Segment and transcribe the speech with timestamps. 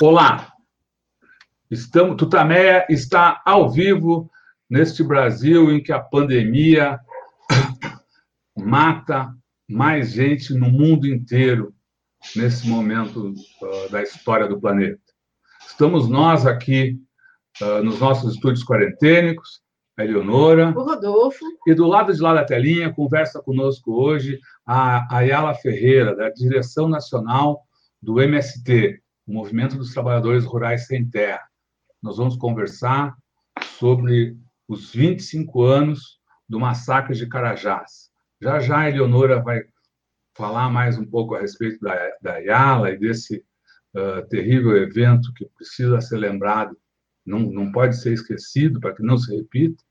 [0.00, 0.52] Olá,
[1.70, 4.28] estamos, Tutameia está ao vivo
[4.68, 6.98] neste Brasil em que a pandemia
[8.58, 9.32] mata
[9.68, 11.72] mais gente no mundo inteiro
[12.34, 15.00] nesse momento uh, da história do planeta.
[15.64, 16.98] Estamos nós aqui
[17.62, 19.62] uh, nos nossos estúdios quarentênicos,
[19.96, 20.70] a Eleonora.
[20.76, 21.44] O Rodolfo.
[21.68, 26.88] E do lado de lá da telinha, conversa conosco hoje a Ayala Ferreira, da Direção
[26.88, 27.62] Nacional
[28.02, 31.48] do MST, o Movimento dos Trabalhadores Rurais Sem Terra.
[32.02, 33.16] Nós vamos conversar
[33.78, 34.36] sobre
[34.68, 38.10] os 25 anos do massacre de Carajás.
[38.40, 39.62] Já já a Eleonora vai
[40.36, 43.44] falar mais um pouco a respeito da, da Yala e desse
[43.94, 46.76] uh, terrível evento que precisa ser lembrado,
[47.24, 49.82] não, não pode ser esquecido para que não se repita.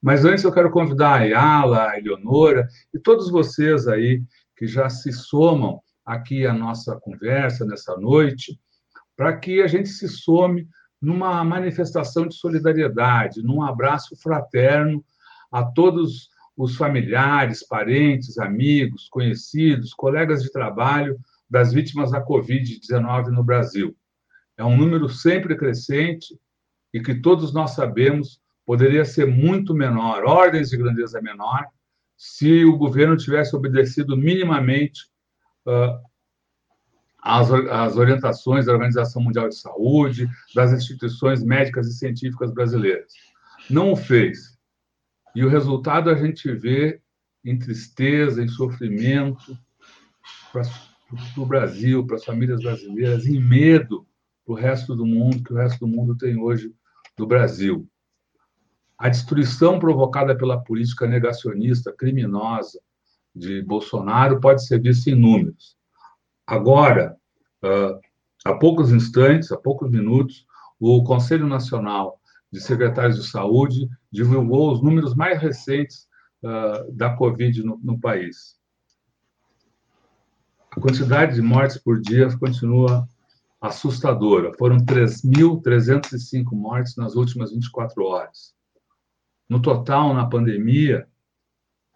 [0.00, 4.22] Mas antes eu quero convidar a Yala, a Eleonora e todos vocês aí
[4.56, 8.58] que já se somam aqui à nossa conversa nessa noite,
[9.18, 10.68] para que a gente se some
[11.02, 15.04] numa manifestação de solidariedade, num abraço fraterno
[15.50, 21.18] a todos os familiares, parentes, amigos, conhecidos, colegas de trabalho
[21.50, 23.96] das vítimas da Covid-19 no Brasil.
[24.56, 26.38] É um número sempre crescente
[26.94, 31.66] e que todos nós sabemos poderia ser muito menor, ordens de grandeza menor,
[32.16, 35.00] se o governo tivesse obedecido minimamente
[35.66, 36.07] uh,
[37.22, 43.12] as, as orientações da Organização Mundial de Saúde, das instituições médicas e científicas brasileiras.
[43.68, 44.56] Não o fez.
[45.34, 47.00] E o resultado a gente vê
[47.44, 49.56] em tristeza, em sofrimento
[50.52, 50.62] para
[51.36, 54.06] o Brasil, para as famílias brasileiras, em medo
[54.44, 56.72] para o resto do mundo, que o resto do mundo tem hoje
[57.16, 57.88] do Brasil.
[58.96, 62.80] A destruição provocada pela política negacionista, criminosa
[63.34, 65.77] de Bolsonaro pode ser vista em números.
[66.48, 67.14] Agora,
[68.42, 70.46] há poucos instantes, há poucos minutos,
[70.80, 72.18] o Conselho Nacional
[72.50, 76.08] de Secretários de Saúde divulgou os números mais recentes
[76.94, 78.56] da Covid no, país.
[80.70, 83.06] A quantidade de mortes por dia continua
[83.60, 84.50] assustadora.
[84.56, 88.54] Foram 3.305 mortes nas últimas 24 horas.
[89.46, 91.06] No total, na pandemia,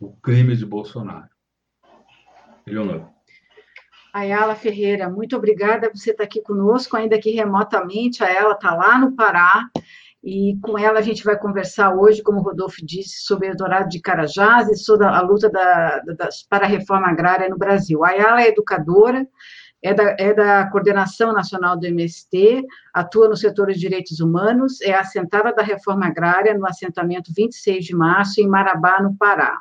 [0.01, 1.31] o crime de Bolsonaro.
[2.67, 3.09] Leonor.
[4.13, 8.25] Ayala Ferreira, muito obrigada por você estar aqui conosco, ainda que remotamente.
[8.25, 9.71] A ela está lá no Pará
[10.23, 13.89] e com ela a gente vai conversar hoje, como o Rodolfo disse, sobre o Eldorado
[13.89, 18.05] de Carajás e sobre a luta da, da, para a reforma agrária no Brasil.
[18.05, 19.27] A Ayala é educadora,
[19.83, 24.95] é da, é da Coordenação Nacional do MST, atua no setor de direitos humanos, é
[24.95, 29.61] assentada da reforma agrária no assentamento 26 de março, em Marabá, no Pará.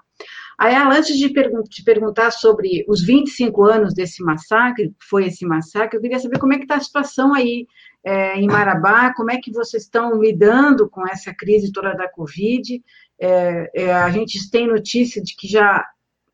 [0.61, 5.97] Ayala, antes de pergun te perguntar sobre os 25 anos desse massacre, foi esse massacre,
[5.97, 7.65] eu queria saber como é que está a situação aí
[8.03, 12.79] é, em Marabá, como é que vocês estão lidando com essa crise toda da Covid.
[13.19, 15.83] É, é, a gente tem notícia de que já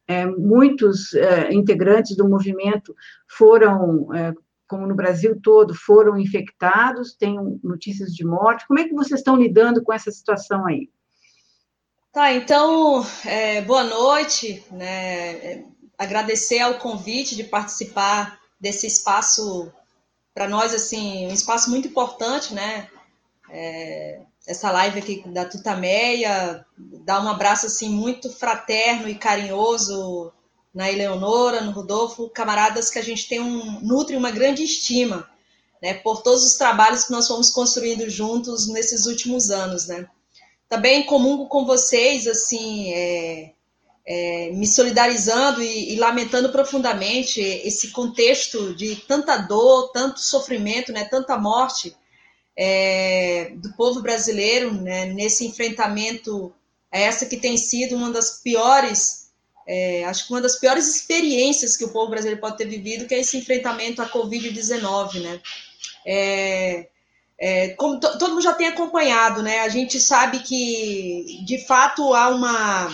[0.05, 2.93] é, muitos é, integrantes do movimento
[3.29, 4.33] foram, é,
[4.67, 8.67] como no Brasil todo, foram infectados, tem notícias de morte.
[8.67, 10.89] Como é que vocês estão lidando com essa situação aí?
[12.17, 13.05] Tá, então,
[13.67, 15.63] boa noite, né?
[15.95, 19.71] agradecer ao convite de participar desse espaço
[20.33, 22.89] para nós, assim, um espaço muito importante, né?
[23.51, 26.65] É, essa live aqui da Tutameia,
[27.05, 30.33] dá um abraço, assim, muito fraterno e carinhoso
[30.73, 35.29] na Eleonora, no Rodolfo, camaradas que a gente tem um, nutre uma grande estima,
[35.79, 35.93] né?
[35.93, 40.09] Por todos os trabalhos que nós fomos construindo juntos nesses últimos anos, né?
[40.69, 43.51] Também comungo com vocês, assim, é,
[44.05, 51.03] é, me solidarizando e, e, lamentando profundamente esse contexto de tanta dor, tanto sofrimento, né,
[51.05, 51.95] tanta morte
[52.55, 56.53] é, do povo brasileiro né, nesse enfrentamento
[56.91, 59.29] a essa que tem sido uma das piores,
[59.67, 63.13] é, acho que uma das piores experiências que o povo brasileiro pode ter vivido, que
[63.13, 65.41] é esse enfrentamento à Covid-19, né?
[67.39, 69.59] É, como todo mundo já tem acompanhado, né?
[69.59, 72.91] A gente sabe que de fato há uma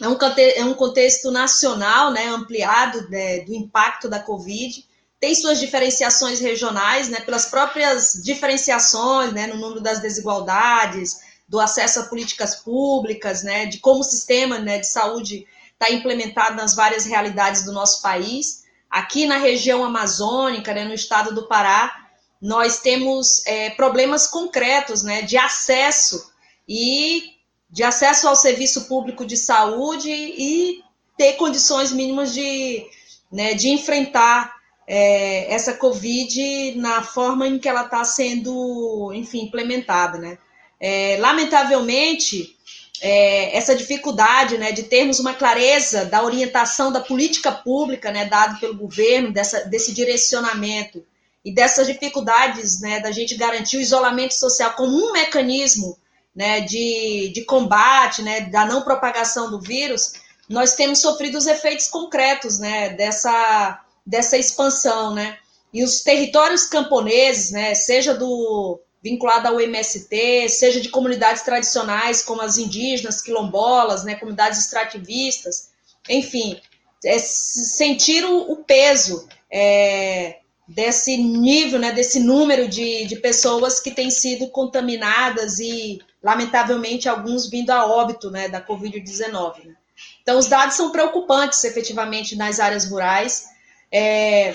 [0.00, 0.16] é um,
[0.56, 4.84] é um contexto nacional, né, ampliado né, do impacto da Covid,
[5.18, 12.00] tem suas diferenciações regionais, né, pelas próprias diferenciações, né, no número das desigualdades, do acesso
[12.00, 17.06] a políticas públicas, né, de como o sistema né, de saúde está implementado nas várias
[17.06, 18.64] realidades do nosso país.
[18.88, 22.05] aqui na região amazônica, né, no estado do Pará,
[22.46, 26.30] nós temos é, problemas concretos né, de acesso
[26.68, 27.34] e
[27.68, 30.80] de acesso ao serviço público de saúde e
[31.18, 32.86] ter condições mínimas de,
[33.32, 34.54] né, de enfrentar
[34.86, 40.38] é, essa Covid na forma em que ela está sendo, enfim, implementada, né?
[40.78, 42.56] É, lamentavelmente,
[43.00, 48.60] é, essa dificuldade né, de termos uma clareza da orientação da política pública né, dado
[48.60, 51.04] pelo governo, dessa, desse direcionamento
[51.46, 55.96] e dessas dificuldades né, da gente garantir o isolamento social como um mecanismo
[56.34, 60.14] né, de, de combate, né, da não propagação do vírus,
[60.48, 65.14] nós temos sofrido os efeitos concretos né, dessa, dessa expansão.
[65.14, 65.38] Né?
[65.72, 72.42] E os territórios camponeses, né, seja do vinculado ao MST, seja de comunidades tradicionais como
[72.42, 75.70] as indígenas, quilombolas, né, comunidades extrativistas,
[76.08, 76.60] enfim,
[77.04, 83.90] é, sentir o, o peso é, desse nível, né, desse número de, de pessoas que
[83.90, 89.64] têm sido contaminadas e, lamentavelmente, alguns vindo a óbito né, da Covid-19.
[89.64, 89.76] Né?
[90.22, 93.46] Então, os dados são preocupantes, efetivamente, nas áreas rurais.
[93.92, 94.54] É,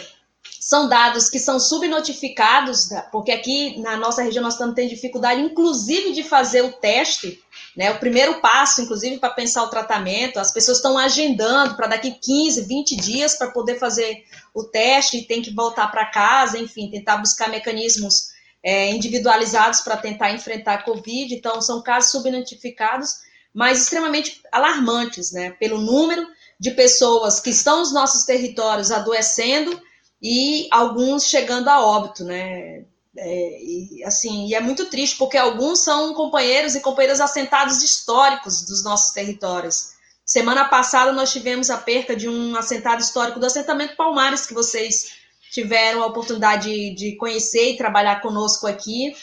[0.60, 6.12] são dados que são subnotificados, porque aqui na nossa região nós estamos tendo dificuldade, inclusive,
[6.12, 7.42] de fazer o teste,
[7.76, 7.92] né?
[7.92, 12.62] O primeiro passo, inclusive, para pensar o tratamento, as pessoas estão agendando para daqui 15,
[12.64, 14.24] 20 dias para poder fazer
[14.54, 18.32] o teste e tem que voltar para casa, enfim, tentar buscar mecanismos
[18.64, 21.34] é, individualizados para tentar enfrentar a Covid.
[21.34, 23.22] Então, são casos subnotificados
[23.54, 25.52] mas extremamente alarmantes, né?
[25.52, 26.26] Pelo número
[26.60, 29.82] de pessoas que estão nos nossos territórios adoecendo
[30.22, 32.86] e alguns chegando a óbito, né?
[33.18, 38.66] É, e, assim, e é muito triste, porque alguns são companheiros e companheiras assentados históricos
[38.66, 39.92] dos nossos territórios.
[40.26, 45.12] Semana passada nós tivemos a perca de um assentado histórico do assentamento Palmares, que vocês
[45.52, 49.14] tiveram a oportunidade de, de conhecer e trabalhar conosco aqui.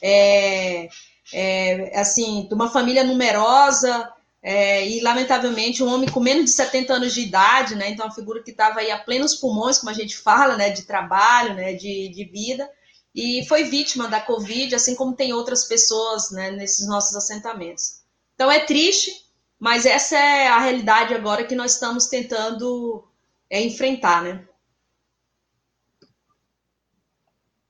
[0.00, 0.88] É,
[1.32, 4.08] é, assim, de uma família numerosa,
[4.42, 7.90] é, e lamentavelmente um homem com menos de 70 anos de idade, né?
[7.90, 10.70] Então, uma figura que estava aí a plenos pulmões, como a gente fala, né?
[10.70, 11.74] De trabalho, né?
[11.74, 12.68] De, de vida,
[13.14, 16.50] e foi vítima da Covid, assim como tem outras pessoas, né?
[16.50, 18.02] Nesses nossos assentamentos.
[18.34, 19.10] Então, é triste,
[19.58, 23.04] mas essa é a realidade agora que nós estamos tentando
[23.50, 24.44] é, enfrentar, né?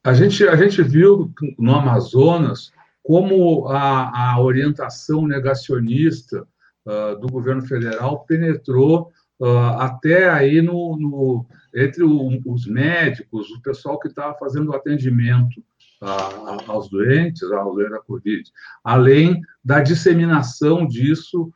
[0.05, 2.73] A gente, a gente viu no Amazonas
[3.03, 6.47] como a, a orientação negacionista
[6.87, 9.13] uh, do governo federal penetrou
[9.43, 14.77] uh, até aí no, no entre o, os médicos, o pessoal que estava fazendo o
[14.77, 15.61] atendimento
[16.03, 18.43] uh, aos doentes, aos doentes da Covid,
[18.85, 21.53] além da disseminação disso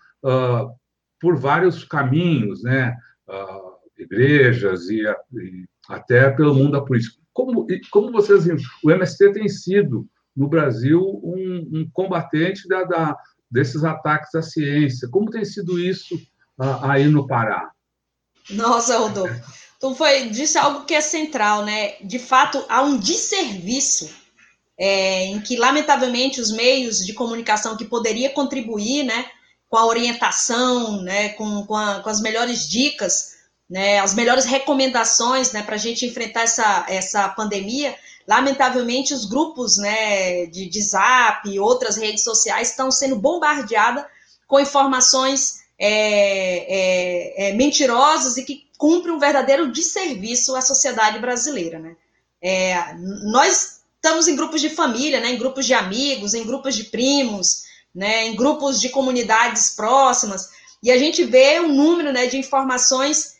[1.21, 2.97] por vários caminhos, né?
[3.97, 7.17] igrejas e, e, até pelo mundo da política.
[7.33, 8.45] Como, como vocês
[8.83, 13.17] o MST tem sido no Brasil um, um combatente da, da,
[13.51, 15.09] desses ataques à ciência.
[15.09, 16.15] Como tem sido isso
[16.59, 17.71] uh, aí no Pará?
[18.51, 19.35] Nossa, Rodolfo,
[19.81, 21.95] tu foi, disse algo que é central, né?
[22.01, 24.11] De fato, há um desserviço
[24.79, 29.27] é, em que, lamentavelmente, os meios de comunicação que poderia contribuir, né,
[29.69, 33.37] com a orientação, né, com, com, a, com as melhores dicas,
[33.69, 39.77] né, as melhores recomendações, né, para a gente enfrentar essa, essa pandemia, Lamentavelmente, os grupos
[39.77, 44.05] né, de, de zap e outras redes sociais estão sendo bombardeadas
[44.49, 51.79] com informações é, é, é, mentirosas e que cumprem um verdadeiro desserviço à sociedade brasileira.
[51.79, 51.97] Né?
[52.43, 56.85] É, nós estamos em grupos de família, né, em grupos de amigos, em grupos de
[56.85, 57.65] primos,
[57.95, 60.51] né, em grupos de comunidades próximas,
[60.83, 63.37] e a gente vê um número né, de informações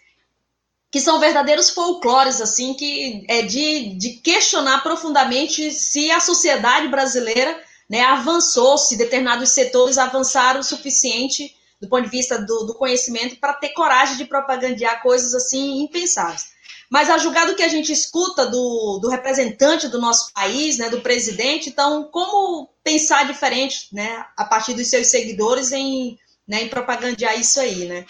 [0.91, 7.61] que são verdadeiros folclores, assim, que é de, de questionar profundamente se a sociedade brasileira
[7.89, 13.37] né, avançou, se determinados setores avançaram o suficiente do ponto de vista do, do conhecimento
[13.37, 16.55] para ter coragem de propagandear coisas assim impensáveis.
[16.91, 20.89] Mas a julgar do que a gente escuta do, do representante do nosso país, né,
[20.89, 26.17] do presidente, então, como pensar diferente né, a partir dos seus seguidores em,
[26.47, 27.87] né, em propagandear isso aí?
[27.87, 28.07] Né?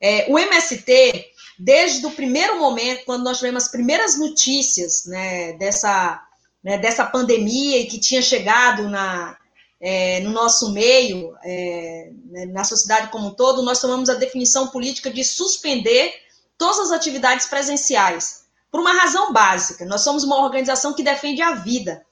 [0.00, 6.22] É, o MST desde o primeiro momento, quando nós tivemos as primeiras notícias né, dessa,
[6.62, 9.36] né, dessa pandemia e que tinha chegado na,
[9.80, 14.68] é, no nosso meio, é, né, na sociedade como um todo, nós tomamos a definição
[14.68, 16.12] política de suspender
[16.56, 19.84] todas as atividades presenciais, por uma razão básica.
[19.84, 22.04] Nós somos uma organização que defende a vida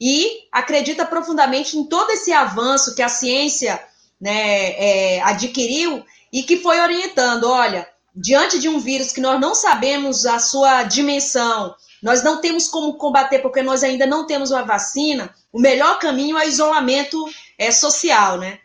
[0.00, 3.82] e acredita profundamente em todo esse avanço que a ciência
[4.20, 9.54] né, é, adquiriu e que foi orientando, olha, diante de um vírus que nós não
[9.54, 11.74] sabemos a sua dimensão,
[12.04, 16.36] nós não temos como combater porque nós ainda não temos uma vacina, o melhor caminho
[16.36, 17.24] é isolamento
[17.56, 18.58] é, social, né?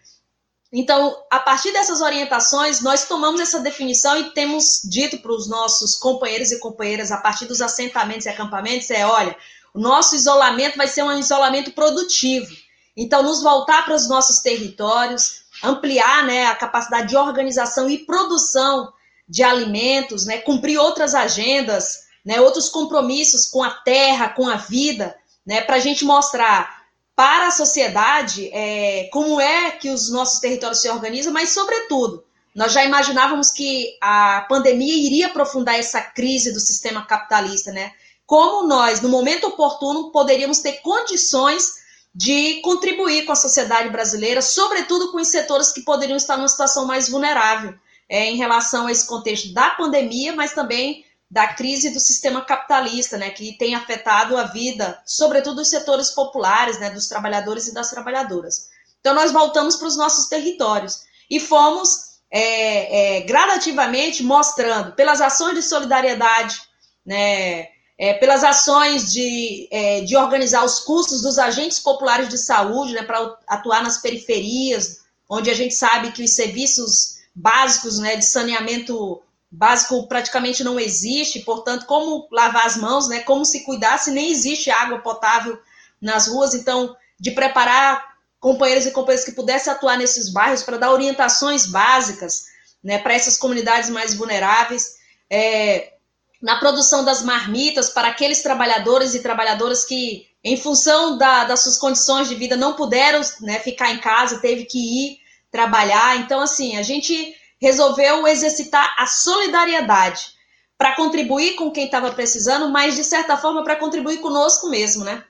[0.74, 5.96] Então, a partir dessas orientações, nós tomamos essa definição e temos dito para os nossos
[5.96, 9.34] companheiros e companheiras, a partir dos assentamentos e acampamentos, é, olha,
[9.74, 12.54] o nosso isolamento vai ser um isolamento produtivo.
[12.96, 18.92] Então, nos voltar para os nossos territórios, ampliar né, a capacidade de organização e produção
[19.30, 25.16] de alimentos, né, cumprir outras agendas, né, outros compromissos com a terra, com a vida,
[25.46, 26.80] né, para a gente mostrar
[27.16, 32.24] para a sociedade é, como é que os nossos territórios se organizam, mas, sobretudo,
[32.56, 37.92] nós já imaginávamos que a pandemia iria aprofundar essa crise do sistema capitalista, né?
[38.26, 41.80] Como nós, no momento oportuno, poderíamos ter condições
[42.14, 46.86] de contribuir com a sociedade brasileira, sobretudo com os setores que poderiam estar numa situação
[46.86, 47.74] mais vulnerável
[48.08, 53.18] é, em relação a esse contexto da pandemia, mas também da crise do sistema capitalista,
[53.18, 57.90] né, que tem afetado a vida, sobretudo dos setores populares, né, dos trabalhadores e das
[57.92, 58.70] trabalhadoras.
[59.00, 65.56] Então, nós voltamos para os nossos territórios e fomos é, é, gradativamente mostrando, pelas ações
[65.56, 66.60] de solidariedade,
[67.06, 67.68] né,
[67.98, 73.04] é, pelas ações de, é, de organizar os custos dos agentes populares de saúde, né,
[73.04, 79.22] para atuar nas periferias, onde a gente sabe que os serviços básicos né, de saneamento
[79.52, 83.22] básico praticamente não existe, portanto, como lavar as mãos, né?
[83.22, 85.60] Como se cuidar se nem existe água potável
[86.02, 90.92] nas ruas, então, de preparar companheiros e companheiras que pudessem atuar nesses bairros para dar
[90.92, 92.46] orientações básicas,
[92.82, 94.96] né, para essas comunidades mais vulneráveis,
[95.30, 95.94] é,
[96.42, 101.78] na produção das marmitas para aqueles trabalhadores e trabalhadoras que, em função da, das suas
[101.78, 105.20] condições de vida, não puderam né, ficar em casa, teve que ir
[105.52, 106.18] trabalhar.
[106.18, 110.34] Então, assim, a gente resolveu exercitar a solidariedade
[110.78, 115.24] para contribuir com quem estava precisando, mas de certa forma para contribuir conosco mesmo, né?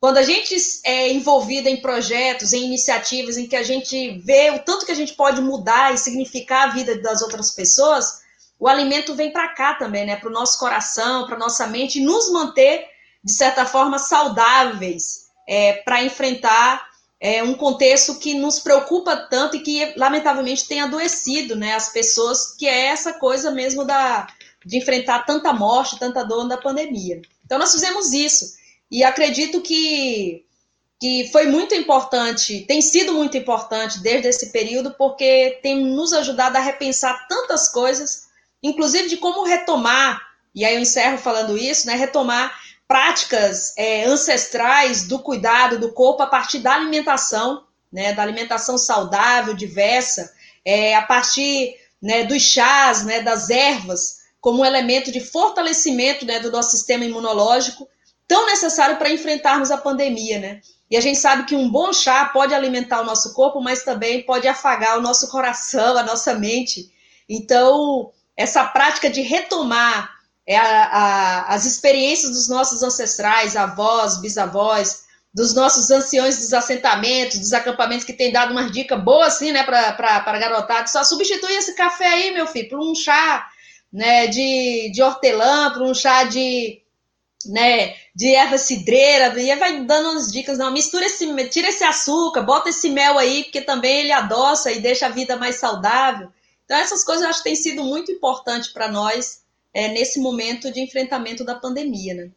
[0.00, 0.54] Quando a gente
[0.84, 4.96] é envolvido em projetos, em iniciativas em que a gente vê o tanto que a
[4.96, 8.20] gente pode mudar e significar a vida das outras pessoas,
[8.58, 10.16] o alimento vem para cá também, né?
[10.16, 12.86] Para o nosso coração, para nossa mente, nos manter,
[13.22, 16.85] de certa forma, saudáveis é, para enfrentar
[17.20, 22.54] é um contexto que nos preocupa tanto e que, lamentavelmente, tem adoecido né, as pessoas,
[22.56, 24.26] que é essa coisa mesmo da,
[24.64, 27.22] de enfrentar tanta morte, tanta dor da pandemia.
[27.44, 28.54] Então, nós fizemos isso.
[28.90, 30.44] E acredito que,
[31.00, 36.56] que foi muito importante, tem sido muito importante desde esse período, porque tem nos ajudado
[36.56, 38.26] a repensar tantas coisas,
[38.62, 40.22] inclusive de como retomar,
[40.54, 42.52] e aí eu encerro falando isso, né, retomar
[42.88, 49.54] práticas é, ancestrais do cuidado do corpo a partir da alimentação, né, da alimentação saudável,
[49.54, 50.32] diversa,
[50.64, 56.38] é, a partir né, dos chás, né, das ervas, como um elemento de fortalecimento né,
[56.40, 57.88] do nosso sistema imunológico,
[58.28, 60.60] tão necessário para enfrentarmos a pandemia, né?
[60.90, 64.22] E a gente sabe que um bom chá pode alimentar o nosso corpo, mas também
[64.24, 66.92] pode afagar o nosso coração, a nossa mente.
[67.28, 70.15] Então, essa prática de retomar
[70.46, 77.38] é a, a, as experiências dos nossos ancestrais, avós, bisavós, dos nossos anciões dos assentamentos,
[77.38, 80.86] dos acampamentos que tem dado umas dicas boas assim, né, para garotada.
[80.86, 83.46] Só substitui esse café aí, meu filho, por um chá
[83.92, 86.80] né, de, de hortelã, por um chá de,
[87.44, 92.40] né, de erva cidreira, e vai dando umas dicas, não, mistura esse, tira esse açúcar,
[92.42, 96.32] bota esse mel aí, porque também ele adoça e deixa a vida mais saudável.
[96.64, 99.42] Então, essas coisas eu acho que têm sido muito importantes para nós,
[99.76, 102.30] é, nesse momento de enfrentamento da pandemia, né?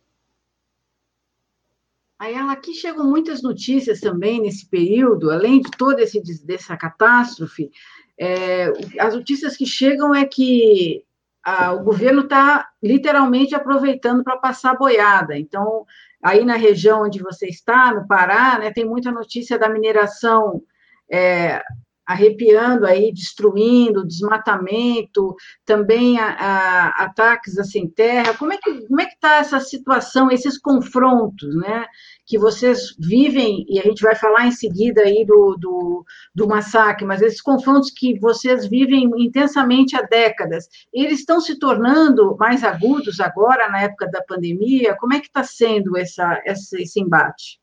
[2.20, 7.72] Ayala, aqui chegam muitas notícias também nesse período, além de toda esse, dessa catástrofe,
[8.20, 11.06] é, as notícias que chegam é que
[11.42, 15.40] a, o governo está literalmente aproveitando para passar boiada.
[15.40, 15.86] Então,
[16.22, 20.62] aí na região onde você está, no Pará, né, tem muita notícia da mineração
[21.10, 21.64] é,
[22.10, 28.34] arrepiando aí, destruindo, desmatamento, também a, a, ataques a sem terra.
[28.34, 31.86] Como é que é está essa situação, esses confrontos, né?
[32.26, 37.06] Que vocês vivem e a gente vai falar em seguida aí do, do, do massacre,
[37.06, 43.20] mas esses confrontos que vocês vivem intensamente há décadas, eles estão se tornando mais agudos
[43.20, 44.98] agora na época da pandemia.
[44.98, 47.60] Como é que está sendo essa, essa esse embate?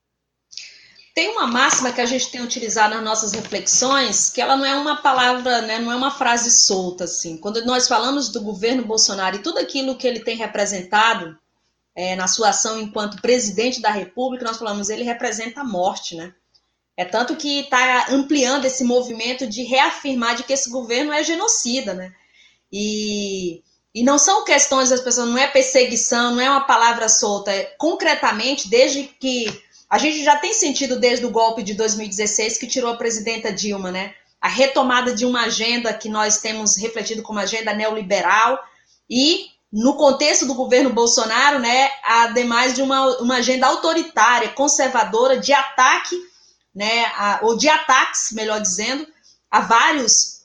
[1.16, 4.76] Tem uma máxima que a gente tem utilizado nas nossas reflexões, que ela não é
[4.76, 7.38] uma palavra, né, não é uma frase solta, assim.
[7.38, 11.34] Quando nós falamos do governo Bolsonaro e tudo aquilo que ele tem representado
[11.94, 16.34] é, na sua ação enquanto presidente da República, nós falamos, ele representa a morte, né?
[16.94, 21.94] É tanto que está ampliando esse movimento de reafirmar de que esse governo é genocida,
[21.94, 22.12] né?
[22.70, 23.62] E,
[23.94, 27.50] e não são questões das pessoas, não é perseguição, não é uma palavra solta.
[27.50, 29.64] É, concretamente, desde que.
[29.88, 33.90] A gente já tem sentido desde o golpe de 2016 que tirou a presidenta Dilma,
[33.90, 34.14] né?
[34.40, 38.58] A retomada de uma agenda que nós temos refletido como agenda neoliberal
[39.08, 45.52] e no contexto do governo Bolsonaro, né, ademais de uma, uma agenda autoritária, conservadora, de
[45.52, 46.16] ataque,
[46.74, 49.06] né, a, ou de ataques, melhor dizendo,
[49.50, 50.44] a vários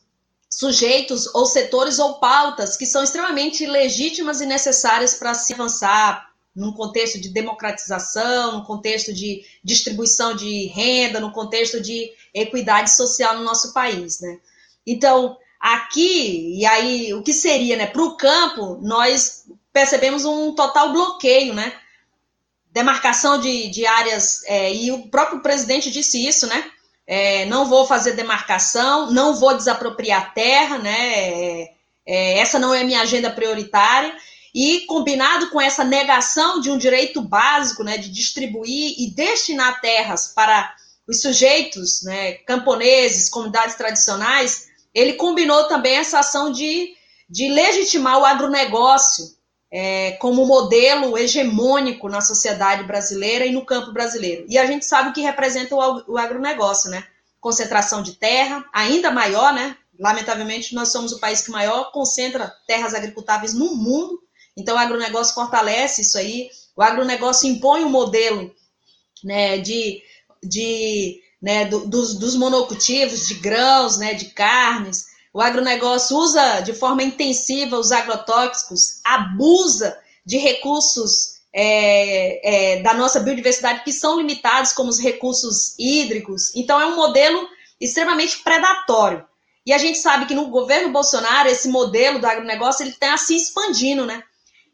[0.50, 6.74] sujeitos ou setores ou pautas que são extremamente legítimas e necessárias para se avançar num
[6.74, 13.44] contexto de democratização, no contexto de distribuição de renda, no contexto de equidade social no
[13.44, 14.40] nosso país, né?
[14.86, 17.86] Então, Aqui, e aí, o que seria, né?
[17.86, 21.72] Para o campo, nós percebemos um total bloqueio, né?
[22.72, 26.72] Demarcação de, de áreas, é, e o próprio presidente disse isso, né?
[27.06, 31.20] É, não vou fazer demarcação, não vou desapropriar terra, né?
[31.30, 31.74] É,
[32.08, 34.16] é essa não é minha agenda prioritária.
[34.54, 40.28] E combinado com essa negação de um direito básico, né, de distribuir e destinar terras
[40.28, 40.76] para
[41.08, 46.94] os sujeitos, né, camponeses, comunidades tradicionais, ele combinou também essa ação de,
[47.30, 49.26] de legitimar o agronegócio
[49.72, 54.46] é, como modelo hegemônico na sociedade brasileira e no campo brasileiro.
[54.50, 57.06] E a gente sabe o que representa o, o agronegócio, né?
[57.40, 59.78] Concentração de terra, ainda maior, né?
[59.98, 64.20] Lamentavelmente, nós somos o país que maior concentra terras agricultáveis no mundo,
[64.58, 66.50] então o agronegócio fortalece isso aí.
[66.76, 68.54] O agronegócio impõe um modelo
[69.24, 70.02] né, de,
[70.44, 75.06] de né, do, dos, dos, monocultivos de grãos, né, de carnes.
[75.34, 83.20] O agronegócio usa de forma intensiva os agrotóxicos, abusa de recursos é, é, da nossa
[83.20, 86.54] biodiversidade que são limitados, como os recursos hídricos.
[86.56, 87.48] Então, é um modelo
[87.80, 89.26] extremamente predatório.
[89.66, 93.36] E a gente sabe que no governo Bolsonaro, esse modelo do agronegócio ele está se
[93.36, 94.24] expandindo, né?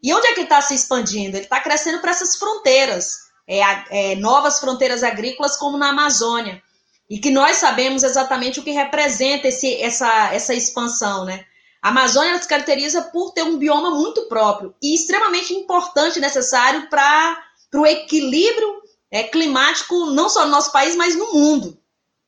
[0.02, 1.36] E onde é que ele está se expandindo?
[1.36, 6.62] Ele está crescendo para essas fronteiras é, é, novas fronteiras agrícolas, como na Amazônia.
[7.08, 11.44] E que nós sabemos exatamente o que representa esse, essa, essa expansão, né?
[11.80, 17.40] A Amazônia se caracteriza por ter um bioma muito próprio e extremamente importante, necessário para
[17.74, 21.78] o equilíbrio é, climático, não só no nosso país, mas no mundo.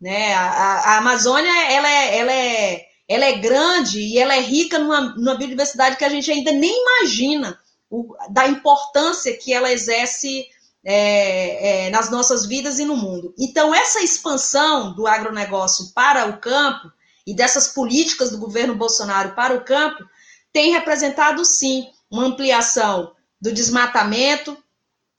[0.00, 0.32] Né?
[0.34, 4.78] A, a, a Amazônia ela é, ela, é, ela é grande e ela é rica
[4.78, 7.58] numa, numa biodiversidade que a gente ainda nem imagina
[7.90, 10.46] o, da importância que ela exerce
[10.84, 13.34] é, é, nas nossas vidas e no mundo.
[13.36, 16.88] Então, essa expansão do agronegócio para o campo
[17.26, 20.04] e dessas políticas do governo Bolsonaro para o campo
[20.52, 24.56] tem representado, sim, uma ampliação do desmatamento,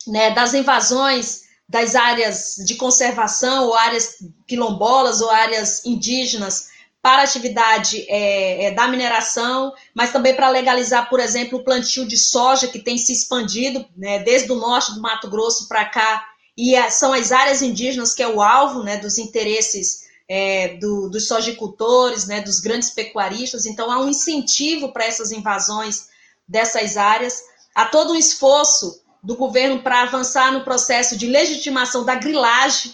[0.08, 6.71] né, das invasões das áreas de conservação, ou áreas quilombolas, ou áreas indígenas,
[7.02, 12.08] para a atividade é, é, da mineração, mas também para legalizar, por exemplo, o plantio
[12.08, 16.28] de soja que tem se expandido né, desde o norte do Mato Grosso para cá,
[16.56, 21.10] e a, são as áreas indígenas que é o alvo né, dos interesses é, do,
[21.10, 23.66] dos sojicultores, né, dos grandes pecuaristas.
[23.66, 26.08] Então, há um incentivo para essas invasões
[26.48, 27.42] dessas áreas.
[27.74, 32.94] Há todo um esforço do governo para avançar no processo de legitimação da grilagem,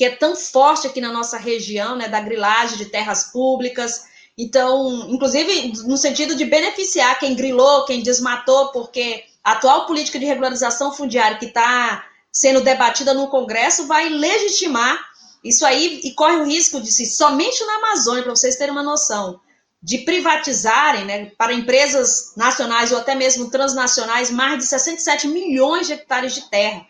[0.00, 4.06] que é tão forte aqui na nossa região, né, da grilagem de terras públicas.
[4.38, 10.24] Então, inclusive no sentido de beneficiar quem grilou, quem desmatou, porque a atual política de
[10.24, 14.98] regularização fundiária que está sendo debatida no Congresso vai legitimar
[15.44, 18.82] isso aí e corre o risco de se somente na Amazônia, para vocês terem uma
[18.82, 19.38] noção,
[19.82, 25.92] de privatizarem, né, para empresas nacionais ou até mesmo transnacionais, mais de 67 milhões de
[25.92, 26.86] hectares de terra.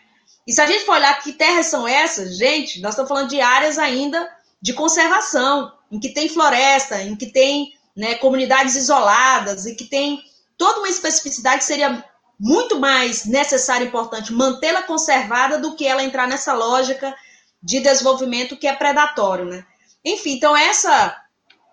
[0.50, 3.40] E se a gente for olhar que terras são essas, gente, nós estamos falando de
[3.40, 4.28] áreas ainda
[4.60, 10.20] de conservação, em que tem floresta, em que tem né, comunidades isoladas e que tem
[10.58, 12.04] toda uma especificidade que seria
[12.36, 17.14] muito mais necessária e importante mantê-la conservada do que ela entrar nessa lógica
[17.62, 19.64] de desenvolvimento que é predatório, né?
[20.04, 21.16] Enfim, então essa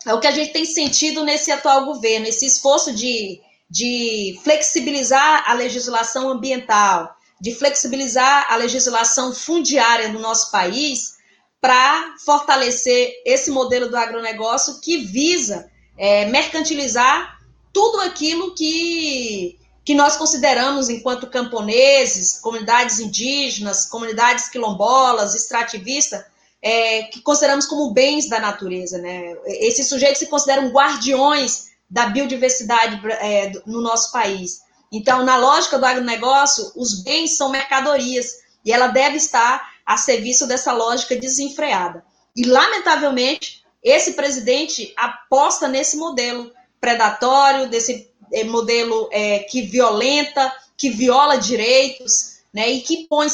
[0.06, 5.50] é o que a gente tem sentido nesse atual governo, esse esforço de, de flexibilizar
[5.50, 11.18] a legislação ambiental, de flexibilizar a legislação fundiária no nosso país
[11.62, 17.38] para fortalecer esse modelo do agronegócio que visa é, mercantilizar
[17.74, 26.24] tudo aquilo que, que nós consideramos enquanto camponeses, comunidades indígenas, comunidades quilombolas, extrativistas,
[26.62, 28.98] é, que consideramos como bens da natureza.
[28.98, 29.36] Né?
[29.46, 34.62] Esses sujeitos se consideram guardiões da biodiversidade é, no nosso país.
[34.92, 40.48] Então, na lógica do agronegócio, os bens são mercadorias e ela deve estar a serviço
[40.48, 42.06] dessa lógica desenfreada.
[42.36, 50.90] E, lamentavelmente, esse presidente aposta nesse modelo predatório, desse é, modelo é, que violenta, que
[50.90, 53.28] viola direitos, né, e que põe.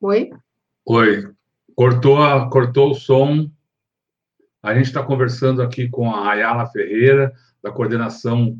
[0.00, 0.30] Oi?
[0.86, 1.34] Oi.
[1.74, 3.50] Cortou, a, cortou o som.
[4.62, 8.58] A gente está conversando aqui com a Ayala Ferreira, da coordenação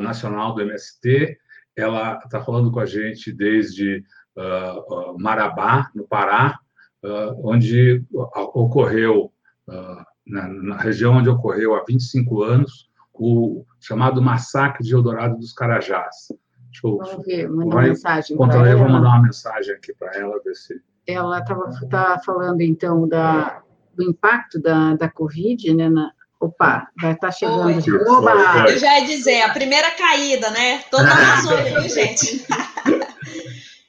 [0.00, 1.36] nacional do MST.
[1.76, 4.04] Ela está falando com a gente desde
[4.36, 6.58] uh, Marabá, no Pará,
[7.02, 9.32] uh, onde ocorreu,
[9.68, 15.52] uh, na, na, região onde ocorreu há 25 anos, o chamado Massacre de Eldorado dos
[15.52, 16.28] Carajás.
[16.70, 18.68] Deixa eu, Vamos ver, mandar uma mensagem para ela.
[18.68, 20.80] Eu vou mandar uma mensagem aqui para ela, ver se...
[21.06, 23.62] Ela estava tá falando, então, da,
[23.96, 27.66] do impacto da, da Covid, né, na, Opa, vai estar tá chegando.
[27.66, 28.08] Oi.
[28.08, 28.66] Opa!
[28.68, 30.82] Eu já ia dizer, a primeira caída, né?
[30.90, 32.44] Toda a Amazônia, viu, gente?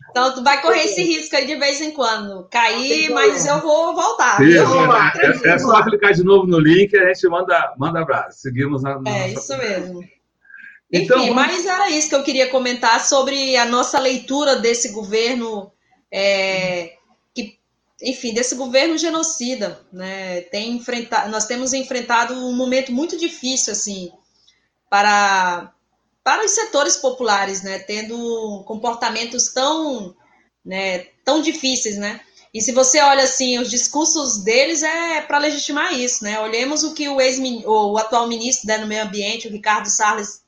[0.09, 2.47] Então, tu vai correr esse risco aí de vez em quando.
[2.49, 4.37] Cair, mas eu vou voltar.
[4.37, 8.39] Sim, é, é, só clicar de novo no link e a gente manda, manda abraço.
[8.39, 8.97] Seguimos na.
[9.01, 10.01] na é, isso mesmo.
[10.89, 11.47] Então, Enfim, vamos...
[11.51, 15.69] mas era isso que eu queria comentar sobre a nossa leitura desse governo,
[16.09, 16.93] é,
[18.05, 20.41] enfim, desse governo genocida, né?
[20.41, 24.11] Tem enfrentado, nós temos enfrentado um momento muito difícil, assim,
[24.89, 25.71] para
[26.23, 30.15] para os setores populares, né, tendo comportamentos tão,
[30.65, 32.19] né, tão difíceis, né?
[32.51, 36.39] E se você olha assim, os discursos deles é para legitimar isso, né?
[36.39, 40.41] Olhemos o que o ex o atual ministro né, do Meio Ambiente, o Ricardo Salles,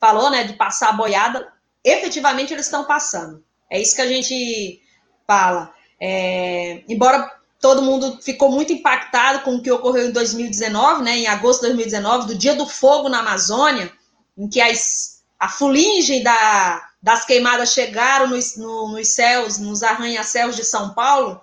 [0.00, 1.52] falou, né, de passar a boiada.
[1.84, 3.44] Efetivamente eles estão passando.
[3.70, 4.80] É isso que a gente
[5.26, 5.74] fala.
[6.00, 7.30] É, embora
[7.60, 11.68] todo mundo ficou muito impactado com o que ocorreu em 2019, né, em agosto de
[11.68, 13.92] 2019, do Dia do Fogo na Amazônia,
[14.36, 20.56] em que as a fuligem da, das queimadas chegaram nos, no, nos céus, nos arranha-céus
[20.56, 21.40] de São Paulo,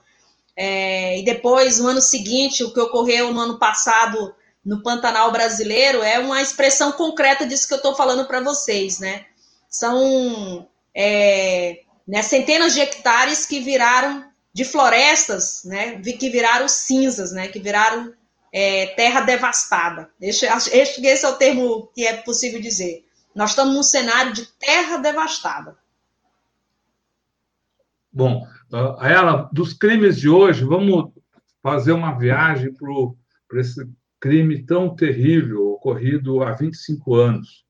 [0.55, 6.01] é, e depois, no ano seguinte, o que ocorreu no ano passado no Pantanal brasileiro
[6.01, 9.25] é uma expressão concreta disso que eu estou falando para vocês, né?
[9.69, 16.01] São é, né, centenas de hectares que viraram de florestas, né?
[16.01, 17.49] Que viraram cinzas, né?
[17.49, 18.13] Que viraram
[18.53, 20.09] é, terra devastada.
[20.21, 23.05] Esse, esse é o termo que é possível dizer.
[23.35, 25.77] Nós estamos num cenário de terra devastada.
[28.13, 28.47] Bom,
[29.01, 31.11] ela dos crimes de hoje, vamos
[31.61, 33.85] fazer uma viagem para esse
[34.21, 37.65] crime tão terrível ocorrido há 25 anos,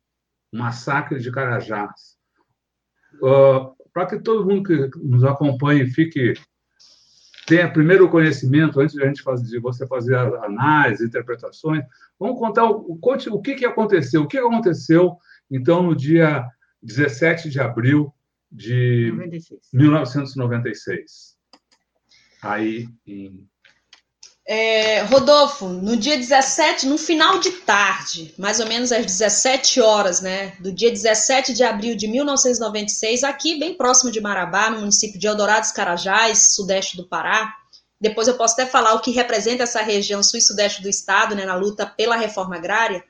[0.54, 2.16] o massacre de Carajás.
[3.16, 6.36] Uh, para que todo mundo que nos acompanhe fique
[7.46, 11.84] tenha primeiro o conhecimento antes de a gente fazer, de você fazer a análise, interpretações,
[12.20, 15.18] vamos contar o, conte, o que, que aconteceu, o que aconteceu
[15.50, 16.46] então, no dia
[16.82, 18.14] 17 de abril
[18.52, 19.62] de 96.
[19.74, 21.38] 1996,
[22.42, 23.48] aí em
[24.48, 30.22] é, Rodolfo, no dia 17, no final de tarde, mais ou menos às 17 horas,
[30.22, 35.20] né, do dia 17 de abril de 1996, aqui bem próximo de Marabá, no município
[35.20, 37.56] de Eldorado Carajás, sudeste do Pará.
[38.00, 41.34] Depois eu posso até falar o que representa essa região sul e sudeste do estado,
[41.34, 43.04] né, na luta pela reforma agrária.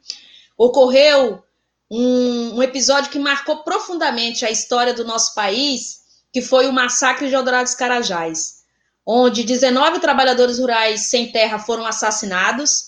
[0.57, 1.43] Ocorreu
[1.91, 5.97] um, um, episódio que marcou profundamente a história do nosso país,
[6.31, 8.63] que foi o massacre de Eldorado Carajás,
[9.05, 12.87] onde 19 trabalhadores rurais sem terra foram assassinados,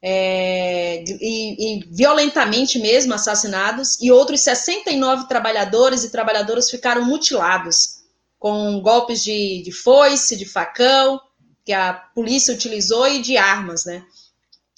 [0.00, 7.98] é, e, e, violentamente mesmo assassinados, e outros 69 trabalhadores e trabalhadoras ficaram mutilados,
[8.38, 11.20] com golpes de, de foice, de facão,
[11.64, 14.04] que a polícia utilizou, e de armas, né?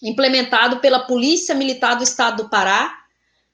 [0.02, 3.00] Implementado pela Polícia Militar do Estado do Pará,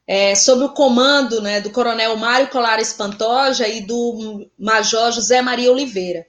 [0.06, 5.72] é, sob o comando né, do coronel Mário Colares Pantoja e do major José Maria
[5.72, 6.24] Oliveira,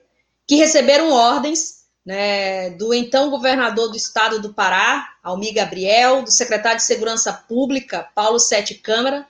[0.47, 6.77] que receberam ordens né, do então governador do estado do Pará, Almir Gabriel, do secretário
[6.77, 9.27] de Segurança Pública, Paulo Sete Câmara,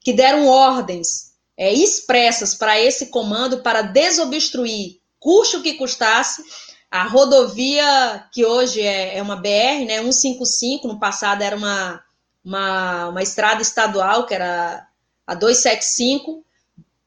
[0.00, 6.42] que deram ordens é, expressas para esse comando para desobstruir, custe o que custasse,
[6.90, 12.02] a rodovia que hoje é, é uma BR, né, 155, no passado era uma
[12.44, 14.86] uma, uma estrada estadual, que era
[15.26, 16.44] a 275,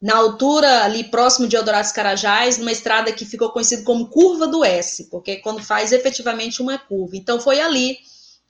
[0.04, 4.62] na altura ali próximo de Eldorado Carajás, numa estrada que ficou conhecida como Curva do
[4.66, 7.16] S, porque é quando faz efetivamente uma curva.
[7.16, 7.98] Então foi ali,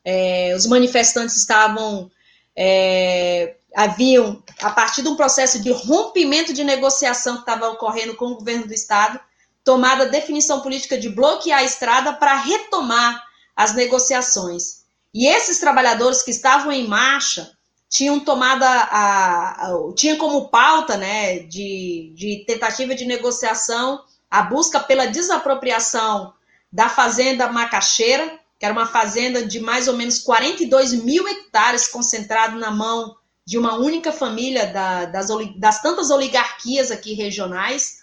[0.03, 2.09] é, os manifestantes estavam,
[2.55, 8.25] é, haviam, a partir de um processo de rompimento de negociação que estava ocorrendo com
[8.25, 9.19] o governo do estado,
[9.63, 13.23] tomada a definição política de bloquear a estrada para retomar
[13.55, 14.85] as negociações.
[15.13, 17.52] E esses trabalhadores que estavam em marcha
[17.93, 24.79] tinham tomado a, a, tinha como pauta, né, de, de tentativa de negociação a busca
[24.79, 26.33] pela desapropriação
[26.71, 32.57] da fazenda Macaxeira, que era uma fazenda de mais ou menos 42 mil hectares concentrado
[32.57, 35.27] na mão de uma única família da, das,
[35.59, 37.99] das tantas oligarquias aqui regionais.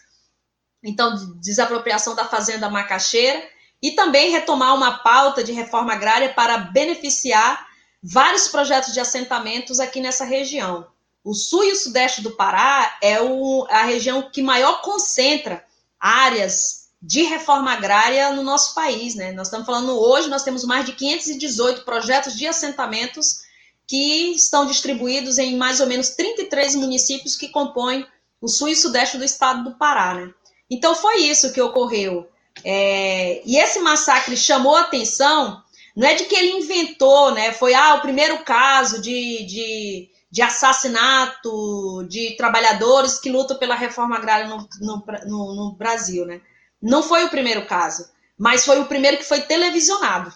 [0.84, 3.42] Então, desapropriação da fazenda macaxeira
[3.82, 7.69] e também retomar uma pauta de reforma agrária para beneficiar
[8.02, 10.86] vários projetos de assentamentos aqui nessa região.
[11.22, 15.64] O sul e o sudeste do Pará é o, a região que maior concentra
[15.98, 19.32] áreas de reforma agrária no nosso país, né?
[19.32, 23.42] Nós estamos falando hoje, nós temos mais de 518 projetos de assentamentos
[23.86, 28.06] que estão distribuídos em mais ou menos 33 municípios que compõem
[28.40, 30.32] o sul e sudeste do estado do Pará, né?
[30.70, 32.28] Então foi isso que ocorreu.
[32.64, 35.62] É, e esse massacre chamou atenção,
[35.96, 37.52] não é de que ele inventou, né?
[37.52, 44.16] Foi ah, o primeiro caso de, de, de assassinato de trabalhadores que lutam pela reforma
[44.16, 46.40] agrária no, no, no, no Brasil, né?
[46.80, 50.32] Não foi o primeiro caso, mas foi o primeiro que foi televisionado.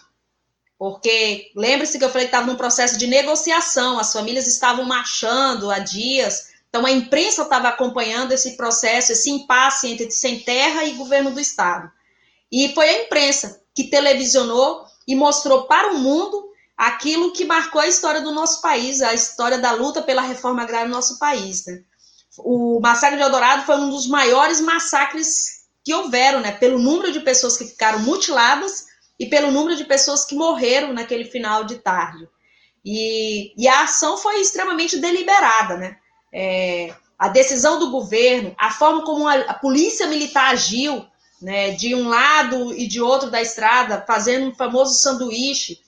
[0.77, 5.71] Porque lembre-se que eu falei que estava num processo de negociação, as famílias estavam marchando
[5.71, 10.95] há dias então, a imprensa estava acompanhando esse processo, esse impasse entre sem terra e
[10.95, 11.89] governo do Estado.
[12.51, 17.87] E foi a imprensa que televisionou e mostrou para o mundo aquilo que marcou a
[17.87, 21.65] história do nosso país, a história da luta pela reforma agrária no nosso país.
[21.65, 21.81] Né?
[22.39, 26.51] O massacre de Eldorado foi um dos maiores massacres que houveram, né?
[26.51, 28.87] pelo número de pessoas que ficaram mutiladas
[29.19, 32.27] e pelo número de pessoas que morreram naquele final de tarde.
[32.83, 35.97] E, e a ação foi extremamente deliberada, né?
[36.35, 41.05] é, a decisão do governo, a forma como a, a, polícia militar agiu,
[41.41, 45.81] né, de um lado e de outro da estrada, fazendo um famoso sanduíche,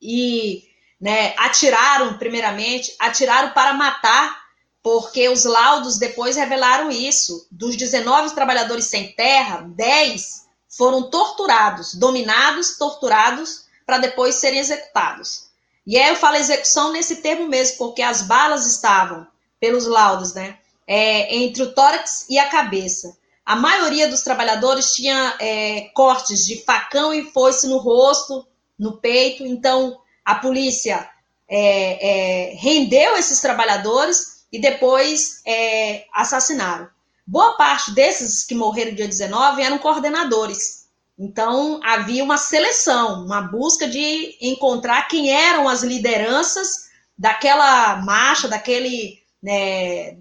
[0.00, 0.68] e
[1.00, 4.48] né, atiraram, primeiramente, atiraram para matar,
[4.82, 7.46] porque os laudos depois revelaram isso.
[7.50, 15.48] Dos 19 trabalhadores sem terra, 10 foram torturados, dominados, torturados, para depois serem executados.
[15.86, 19.26] E aí eu falo execução nesse termo mesmo, porque as balas estavam
[19.58, 20.58] pelos laudos, né?
[20.86, 23.16] É, entre o tórax e a cabeça.
[23.48, 28.46] A maioria dos trabalhadores tinha é, cortes de facão e foice no rosto,
[28.78, 29.42] no peito.
[29.42, 31.08] Então, a polícia
[31.48, 36.90] é, é rendeu esses trabalhadores e depois é, assassinaram.
[37.26, 40.86] Boa parte desses que morreram dia 19 eram coordenadores.
[41.18, 49.22] Então, havia uma seleção, uma busca de encontrar quem eram as lideranças daquela marcha, daquele
[49.42, 50.18] né,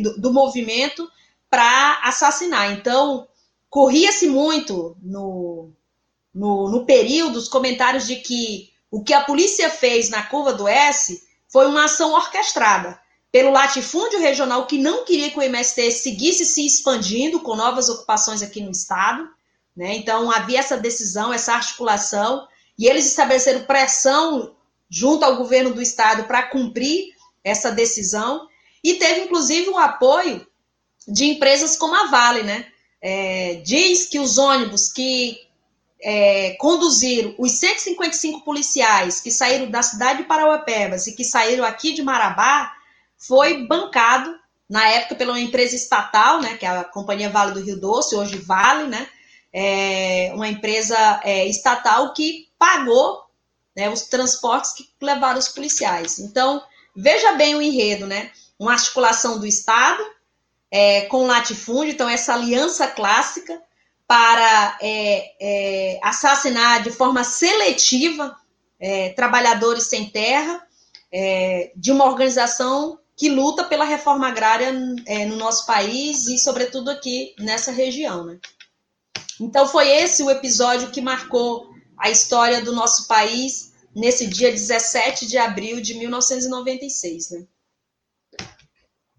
[0.00, 1.10] do, do movimento
[1.50, 2.72] para assassinar.
[2.72, 3.26] Então,
[3.70, 5.70] corria-se muito no,
[6.34, 10.66] no, no período os comentários de que o que a polícia fez na curva do
[10.66, 12.98] S foi uma ação orquestrada
[13.30, 18.42] pelo latifúndio regional que não queria que o MST seguisse se expandindo com novas ocupações
[18.42, 19.28] aqui no estado.
[19.76, 19.94] Né?
[19.96, 24.56] Então, havia essa decisão, essa articulação, e eles estabeleceram pressão
[24.88, 27.12] junto ao governo do estado para cumprir
[27.44, 28.48] essa decisão.
[28.82, 30.46] E teve, inclusive, o apoio
[31.08, 32.66] de empresas como a Vale, né?
[33.00, 35.40] É, diz que os ônibus que
[36.02, 41.92] é, conduziram os 155 policiais que saíram da cidade de Parauapebas e que saíram aqui
[41.92, 42.72] de Marabá
[43.16, 44.34] foi bancado
[44.68, 48.14] na época pela uma empresa estatal, né, que é a Companhia Vale do Rio Doce,
[48.14, 49.08] hoje Vale, né,
[49.52, 53.22] é uma empresa é, estatal que pagou
[53.74, 56.18] né, os transportes que levaram os policiais.
[56.18, 56.62] Então,
[56.94, 58.30] veja bem o enredo, né?
[58.58, 60.02] uma articulação do Estado
[60.70, 63.60] é, com latifúndio, então essa aliança clássica
[64.06, 68.36] para é, é, assassinar de forma seletiva
[68.80, 70.66] é, trabalhadores sem terra
[71.12, 74.72] é, de uma organização que luta pela reforma agrária
[75.04, 78.24] é, no nosso país e, sobretudo, aqui nessa região.
[78.24, 78.38] Né?
[79.40, 85.26] Então, foi esse o episódio que marcou a história do nosso país nesse dia 17
[85.26, 87.30] de abril de 1996.
[87.30, 87.46] Né?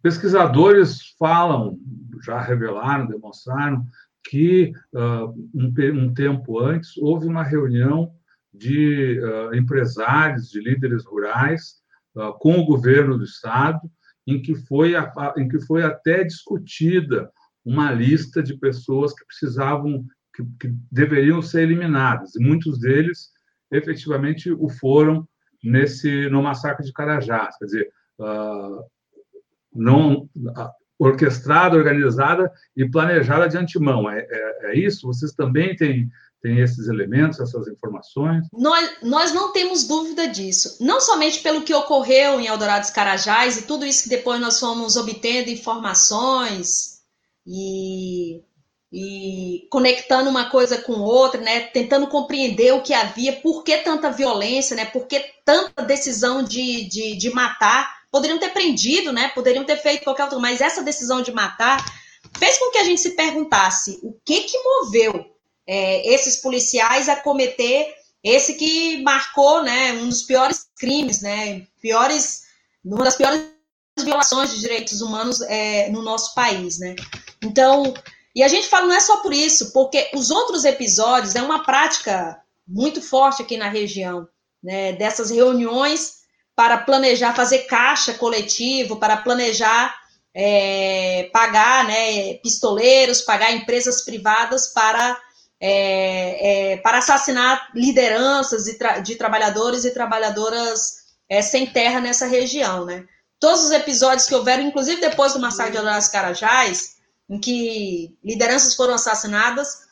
[0.01, 1.77] Pesquisadores falam,
[2.23, 3.85] já revelaram, demonstraram,
[4.29, 8.13] que uh, um, um, tempo antes houve uma reunião
[8.53, 11.75] de uh, empresários, de líderes rurais,
[12.15, 13.79] uh, com o governo do estado,
[14.27, 17.31] em que foi, a, em que foi até discutida
[17.65, 23.29] uma lista de pessoas que precisavam, que, que deveriam ser eliminadas, e muitos deles
[23.71, 25.27] efetivamente o foram
[25.63, 27.89] nesse no massacre de Carajás, quer dizer,
[29.79, 30.29] não
[30.99, 34.09] orquestrada, organizada e planejada de antemão.
[34.09, 35.07] É, é, é, isso?
[35.07, 36.09] Vocês também têm,
[36.41, 38.45] têm esses elementos, essas informações?
[38.51, 40.77] Nós, nós não temos dúvida disso.
[40.83, 44.97] Não somente pelo que ocorreu em Eldorado Carajás e tudo isso que depois nós fomos
[44.97, 46.99] obtendo informações
[47.47, 48.43] e
[48.91, 54.11] e conectando uma coisa com outra, né, tentando compreender o que havia, por que tanta
[54.11, 57.98] violência, né, por que tanta decisão de, de, de matar.
[58.11, 61.83] Poderiam ter prendido, né, poderiam ter feito qualquer outro, mas essa decisão de matar
[62.37, 65.25] fez com que a gente se perguntasse o que que moveu
[65.67, 67.93] é, esses policiais a cometer
[68.23, 72.43] esse que marcou, né, um dos piores crimes, né, piores,
[72.83, 73.41] uma das piores
[73.97, 76.95] violações de direitos humanos é, no nosso país, né.
[77.43, 77.93] Então,
[78.35, 81.63] e a gente fala não é só por isso, porque os outros episódios é uma
[81.63, 84.27] prática muito forte aqui na região,
[84.61, 86.18] né, dessas reuniões
[86.59, 89.95] para planejar, fazer caixa coletivo, para planejar
[90.35, 95.17] é, pagar né, pistoleiros, pagar empresas privadas para,
[95.57, 100.95] é, é, para assassinar lideranças de, tra de trabalhadores e trabalhadoras
[101.29, 102.83] é, sem terra nessa região.
[102.83, 103.05] Né?
[103.39, 106.95] Todos os episódios que houveram, inclusive depois do massacre de Horácio Carajás,
[107.29, 109.87] em que lideranças foram assassinadas,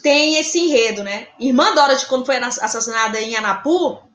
[0.00, 1.26] tem esse enredo, né?
[1.40, 4.11] Irmã Dorothy, quando foi assassinada em Anapu,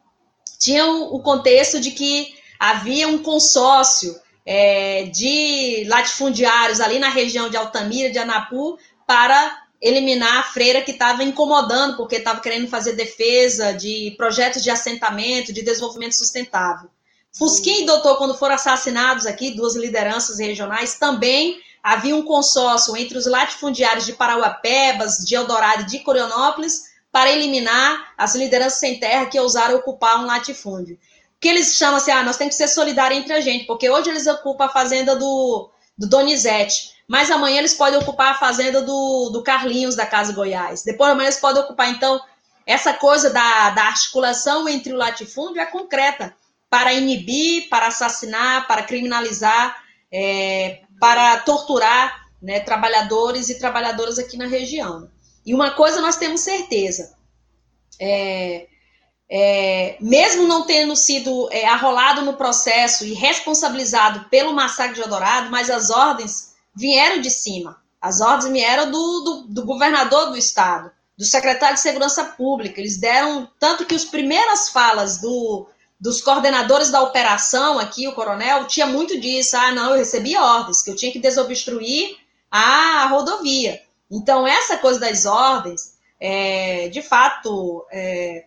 [0.60, 4.16] tinha o, contexto de que havia um consórcio
[4.46, 10.92] é, de latifundiários ali na região de Altamira, de Anapu, para eliminar a freira que
[10.92, 16.90] estava incomodando, porque estava querendo fazer defesa de projetos de assentamento, de desenvolvimento sustentável.
[17.32, 23.18] Fusquim e Doutor, quando foram assassinados aqui, duas lideranças regionais, também havia um consórcio entre
[23.18, 29.26] os latifundiários de Parauapebas, de Eldorado e de Corionópolis para eliminar as lideranças sem terra
[29.26, 31.00] que ousaram ocupar um latifúndio.
[31.40, 34.10] Que eles chamam assim, ah, nós temos que ser solidários entre a gente, porque hoje
[34.10, 39.30] eles ocupam a fazenda do, do Donizete, mas amanhã eles podem ocupar a fazenda do,
[39.30, 40.84] do Carlinhos da Casa Goiás.
[40.84, 42.20] Depois amanhã eles podem ocupar, então,
[42.66, 46.36] essa coisa da, da articulação entre o latifúndio é concreta
[46.70, 54.48] para inibir, para assassinar, para criminalizar é, para torturar né, trabalhadores e trabalhadoras aqui na
[54.48, 55.10] região.
[55.48, 57.16] E uma coisa nós temos certeza:
[57.98, 58.68] é,
[59.32, 65.50] é, mesmo não tendo sido é, arrolado no processo e responsabilizado pelo massacre de Eldorado,
[65.50, 67.82] mas as ordens vieram de cima.
[68.02, 72.82] As ordens vieram do, do, do governador do estado, do secretário de Segurança Pública.
[72.82, 75.66] Eles deram, tanto que as primeiras falas do,
[75.98, 79.56] dos coordenadores da operação aqui, o coronel, tinha muito disso.
[79.56, 82.18] Ah, não, eu recebi ordens, que eu tinha que desobstruir
[82.52, 83.87] a rodovia.
[84.10, 88.46] Então, essa coisa das ordens, é, de fato, é,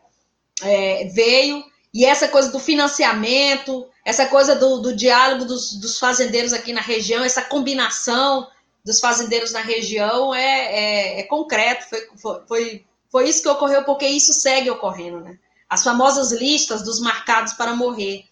[0.62, 1.64] é, veio.
[1.92, 6.80] E essa coisa do financiamento, essa coisa do, do diálogo dos, dos, fazendeiros aqui na
[6.80, 8.48] região, essa combinação
[8.84, 11.86] dos fazendeiros na região é, é, é concreto.
[12.16, 15.38] Foi, foi, foi isso que ocorreu, porque isso segue ocorrendo, né?
[15.70, 18.24] as famosas listas dos marcados para morrer.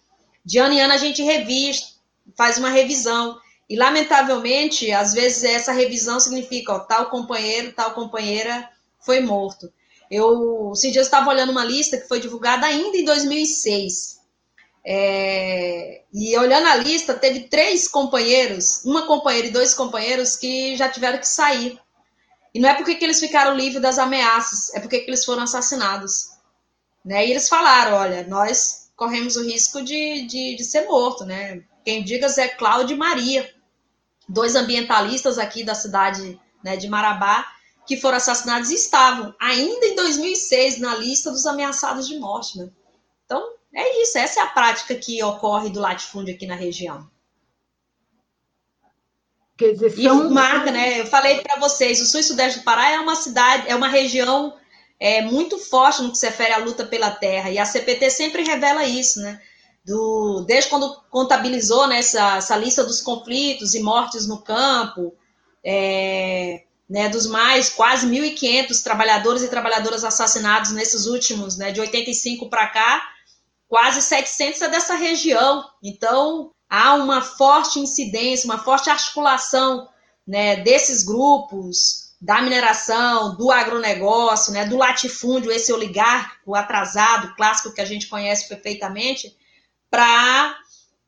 [0.43, 1.87] De ano em ano a gente revista,
[2.35, 3.39] faz uma revisão.
[3.69, 8.67] E, lamentavelmente, às vezes essa revisão significa, ó, tal companheiro, tal companheira
[8.99, 9.71] foi morto.
[10.09, 14.19] Eu, esses dias, estava olhando uma lista que foi divulgada ainda em 2006.
[14.83, 20.89] É, e olhando a lista, teve três companheiros, uma companheira e dois companheiros que já
[20.89, 21.79] tiveram que sair.
[22.53, 25.43] E não é porque que eles ficaram livres das ameaças, é porque que eles foram
[25.43, 26.29] assassinados.
[27.05, 27.27] Né?
[27.27, 31.23] E eles falaram: olha, nós corremos o risco de, de, de ser morto.
[31.23, 31.61] Né?
[31.85, 33.47] Quem diga Zé Cláudio e Maria,
[34.29, 37.45] dois ambientalistas aqui da cidade né, de Marabá,
[37.85, 42.59] que foram assassinados estavam ainda em 2006 na lista dos ameaçados de morte.
[42.59, 42.69] Né?
[43.25, 47.09] Então, é isso, essa é a prática que ocorre do latifúndio aqui na região.
[49.57, 50.27] Quer dizer, são...
[50.27, 51.01] E marca, né?
[51.01, 53.89] Eu falei para vocês, o sul e sudeste do Pará é uma cidade, é uma
[53.89, 54.57] região
[54.99, 58.43] é muito forte no que se refere à luta pela terra, e a CPT sempre
[58.43, 59.41] revela isso, né?
[59.89, 65.15] Do, desde quando contabilizou né, essa, essa lista dos conflitos e mortes no campo,
[65.63, 72.51] é, né, dos mais quase 1.500 trabalhadores e trabalhadoras assassinados nesses últimos, né, de 85
[72.51, 73.01] para cá,
[73.67, 75.65] quase 700 é dessa região.
[75.81, 79.89] Então, há uma forte incidência, uma forte articulação
[80.27, 87.81] né, desses grupos, da mineração, do agronegócio, né, do latifúndio, esse oligárquico atrasado, clássico que
[87.81, 89.35] a gente conhece perfeitamente,
[89.89, 90.55] para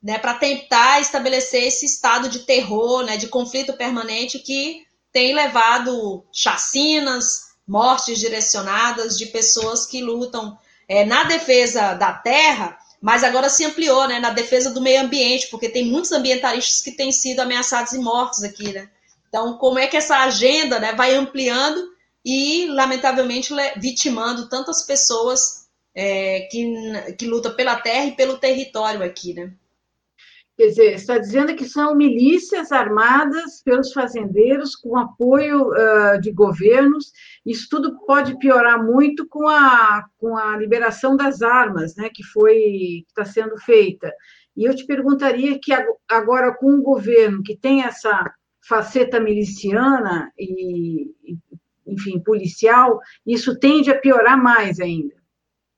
[0.01, 7.51] né, tentar estabelecer esse estado de terror, né, de conflito permanente que tem levado chacinas,
[7.67, 10.57] mortes direcionadas de pessoas que lutam
[10.87, 15.47] é, na defesa da terra, mas agora se ampliou, né, na defesa do meio ambiente,
[15.47, 18.89] porque tem muitos ambientalistas que têm sido ameaçados e mortos aqui, né?
[19.27, 21.89] Então, como é que essa agenda né, vai ampliando
[22.23, 25.60] e, lamentavelmente, vitimando tantas pessoas
[25.93, 29.53] é, que, que lutam pela terra e pelo território aqui, né?
[30.57, 37.11] Quer dizer, está dizendo que são milícias armadas pelos fazendeiros com apoio uh, de governos.
[37.43, 42.53] Isso tudo pode piorar muito com a, com a liberação das armas, né, que foi
[42.53, 44.13] que está sendo feita.
[44.55, 45.71] E eu te perguntaria que
[46.07, 48.31] agora com um governo que tem essa
[48.61, 51.11] faceta miliciana e,
[51.87, 55.20] enfim, policial, isso tende a piorar mais ainda.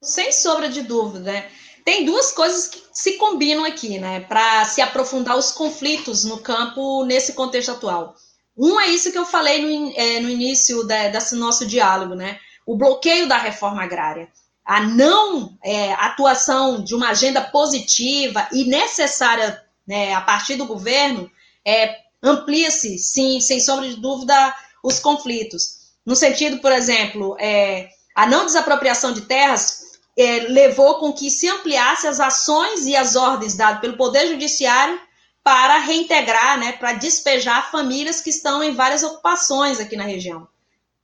[0.03, 1.49] Sem sombra de dúvida, né?
[1.85, 7.03] Tem duas coisas que se combinam aqui, né, para se aprofundar os conflitos no campo
[7.03, 8.15] nesse contexto atual.
[8.57, 12.39] Um é isso que eu falei no, é, no início da, desse nosso diálogo, né?
[12.65, 14.29] O bloqueio da reforma agrária.
[14.63, 21.29] A não é, atuação de uma agenda positiva e necessária né, a partir do governo
[21.65, 25.91] é, amplia-se, sim, sem sombra de dúvida, os conflitos.
[26.05, 29.82] No sentido, por exemplo, é, a não desapropriação de terras
[30.17, 34.99] é, levou com que se ampliasse as ações e as ordens dadas pelo Poder Judiciário
[35.43, 40.47] para reintegrar, né, para despejar famílias que estão em várias ocupações aqui na região.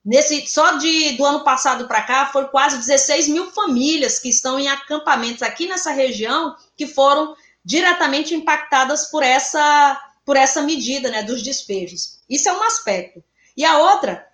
[0.06, 4.58] Nesse, só de, do ano passado para cá, foram quase 16 mil famílias que estão
[4.58, 7.36] em acampamentos aqui nessa região que foram
[7.66, 12.20] diretamente impactadas por essa, por essa medida né, dos despejos.
[12.30, 13.22] Isso é um aspecto.
[13.58, 14.26] E a outra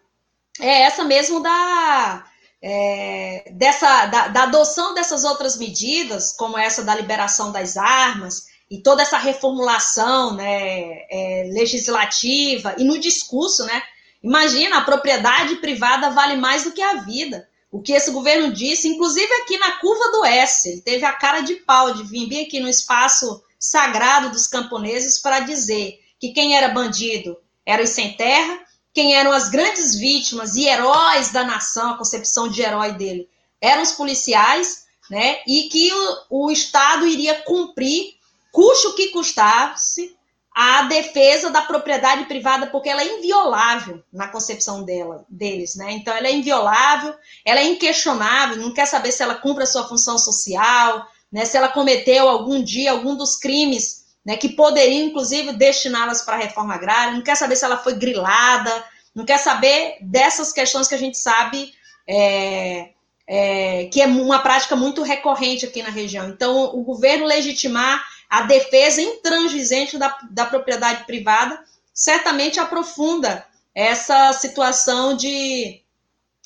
[0.59, 2.25] é essa mesmo da,
[2.67, 8.79] é, dessa, da, da, adoção dessas outras medidas, como essa da liberação das armas, e
[8.79, 13.83] toda essa reformulação né, é, legislativa, e no discurso, né?
[14.23, 17.47] Imagina, a propriedade privada vale mais do que a vida.
[17.71, 21.41] O que esse governo disse, inclusive aqui na curva do S, ele teve a cara
[21.41, 26.69] de pau de vir aqui no espaço sagrado dos camponeses para dizer que quem era
[26.69, 28.59] bandido era os sem terra,
[28.95, 33.29] quem eram as grandes vítimas e heróis da nação, a concepção de herói dele,
[33.59, 35.39] eram os policiais, né?
[35.45, 35.91] E que
[36.29, 38.15] o, o Estado iria cumprir,
[38.53, 40.15] custe o que custasse,
[40.55, 45.91] a defesa da propriedade privada, porque ela é inviolável na concepção dela, deles, né?
[45.91, 49.85] Então, ela é inviolável, ela é inquestionável, não quer saber se ela cumpre a sua
[49.89, 51.43] função social, né?
[51.43, 56.39] Se ela cometeu algum dia algum dos crimes né, que poderiam, inclusive, destiná-las para a
[56.39, 60.95] reforma agrária, não quer saber se ela foi grilada, não quer saber dessas questões que
[60.95, 61.71] a gente sabe
[62.07, 62.89] é,
[63.27, 66.29] é, que é uma prática muito recorrente aqui na região.
[66.29, 71.63] Então, o governo legitimar a defesa intransigente da, da propriedade privada
[71.93, 75.81] certamente aprofunda essa situação de,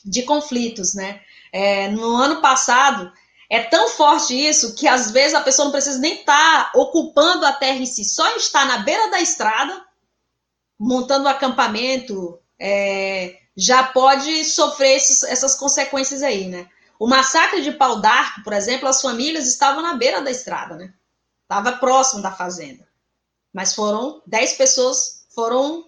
[0.03, 1.21] de conflitos, né?
[1.51, 3.11] É, no ano passado,
[3.50, 7.45] é tão forte isso que às vezes a pessoa não precisa nem estar tá ocupando
[7.45, 9.84] a terra em si, só estar na beira da estrada,
[10.78, 16.70] montando um acampamento, é, já pode sofrer esses, essas consequências aí, né?
[17.00, 20.93] O massacre de Pau d'Arco, por exemplo, as famílias estavam na beira da estrada, né?
[21.43, 22.88] Estava próximo da fazenda.
[23.52, 25.88] Mas foram 10 pessoas foram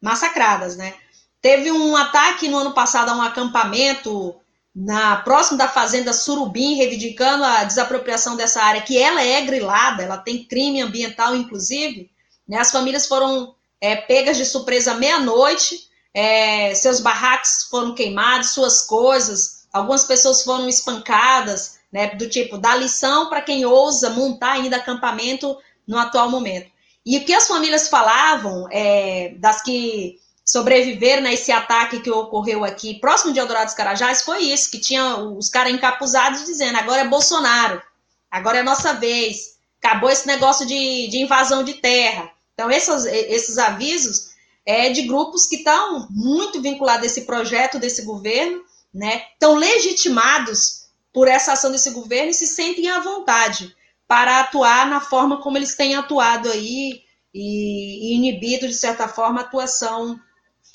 [0.00, 0.94] massacradas, né?
[1.40, 4.38] Teve um ataque no ano passado a um acampamento
[4.74, 10.16] na próximo da fazenda Surubim, reivindicando a desapropriação dessa área, que ela é grilada, ela
[10.16, 12.10] tem crime ambiental, inclusive,
[12.48, 18.82] né, as famílias foram é, pegas de surpresa meia-noite, é, seus barracos foram queimados, suas
[18.82, 24.76] coisas, algumas pessoas foram espancadas, né, do tipo, dá lição para quem ousa montar ainda
[24.76, 25.56] acampamento
[25.86, 26.70] no atual momento.
[27.04, 30.18] E o que as famílias falavam, é, das que
[30.50, 35.16] sobreviver nesse ataque que ocorreu aqui próximo de Eldorado dos Carajás foi isso, que tinha
[35.16, 37.80] os caras encapuzados dizendo, agora é Bolsonaro,
[38.28, 42.32] agora é nossa vez, acabou esse negócio de, de invasão de terra.
[42.52, 44.30] Então, esses, esses avisos
[44.66, 48.60] é de grupos que estão muito vinculados a esse projeto desse governo,
[48.92, 49.22] né?
[49.34, 53.72] Estão legitimados por essa ação desse governo e se sentem à vontade
[54.08, 59.40] para atuar na forma como eles têm atuado aí e, e inibido, de certa forma,
[59.40, 60.18] a atuação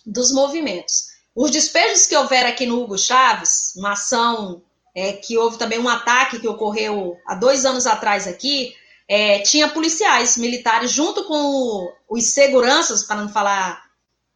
[0.06, 1.16] dos movimentos.
[1.36, 4.62] Os despejos que houver aqui no Hugo Chaves, uma ação
[4.95, 8.74] é, que houve também um ataque que ocorreu há dois anos atrás aqui,
[9.08, 13.84] é, tinha policiais militares junto com os seguranças, para não falar,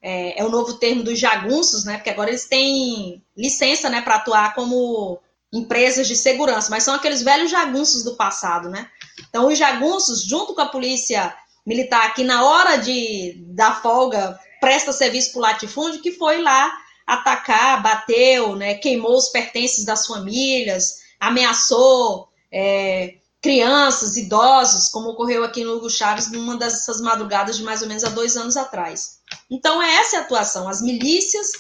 [0.02, 1.96] é, é, o novo termo dos jagunços, né?
[1.96, 5.20] Porque agora eles têm licença, né, para atuar como
[5.52, 8.88] empresas de segurança, mas são aqueles velhos jagunços do passado, né?
[9.30, 11.34] Então os jagunços, junto com a polícia
[11.66, 16.72] militar, que na hora de da folga presta serviço para o latifúndio, que foi lá
[17.06, 25.64] atacar, bateu, né, queimou os pertences das famílias, ameaçou é, crianças, idosos, como ocorreu aqui
[25.64, 29.20] no Hugo Chaves numa dessas madrugadas de mais ou menos há dois anos atrás.
[29.50, 31.52] Então, é essa a atuação, as milícias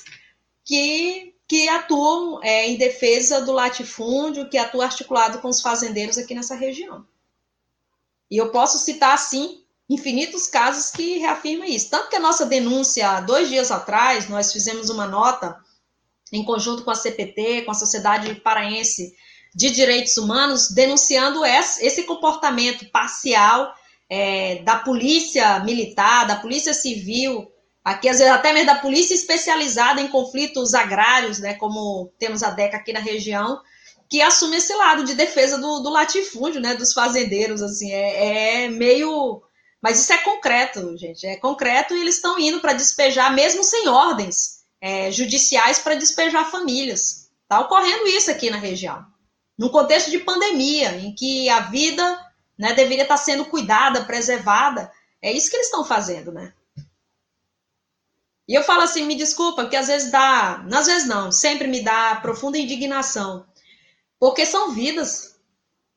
[0.64, 6.36] que, que atuam é, em defesa do latifúndio, que atuam articulado com os fazendeiros aqui
[6.36, 7.06] nessa região.
[8.30, 11.90] E eu posso citar, sim, infinitos casos que reafirmam isso.
[11.90, 15.58] Tanto que a nossa denúncia, dois dias atrás, nós fizemos uma nota
[16.32, 19.14] em conjunto com a CPT, com a Sociedade Paraense
[19.56, 23.74] de Direitos Humanos, denunciando esse comportamento parcial
[24.08, 27.52] é, da polícia militar, da polícia civil,
[27.84, 32.52] aqui às vezes até mesmo da polícia especializada em conflitos agrários, né, como temos a
[32.52, 33.60] DECA aqui na região,
[34.08, 38.68] que assume esse lado de defesa do, do latifúndio, né, dos fazendeiros, assim, é, é
[38.68, 39.42] meio
[39.82, 43.88] mas isso é concreto, gente, é concreto e eles estão indo para despejar, mesmo sem
[43.88, 47.30] ordens é, judiciais, para despejar famílias.
[47.44, 49.06] Está ocorrendo isso aqui na região.
[49.58, 54.92] Num contexto de pandemia, em que a vida né, deveria estar tá sendo cuidada, preservada,
[55.22, 56.54] é isso que eles estão fazendo, né?
[58.48, 61.84] E eu falo assim, me desculpa, porque às vezes dá, às vezes não, sempre me
[61.84, 63.46] dá profunda indignação,
[64.20, 65.36] porque são vidas.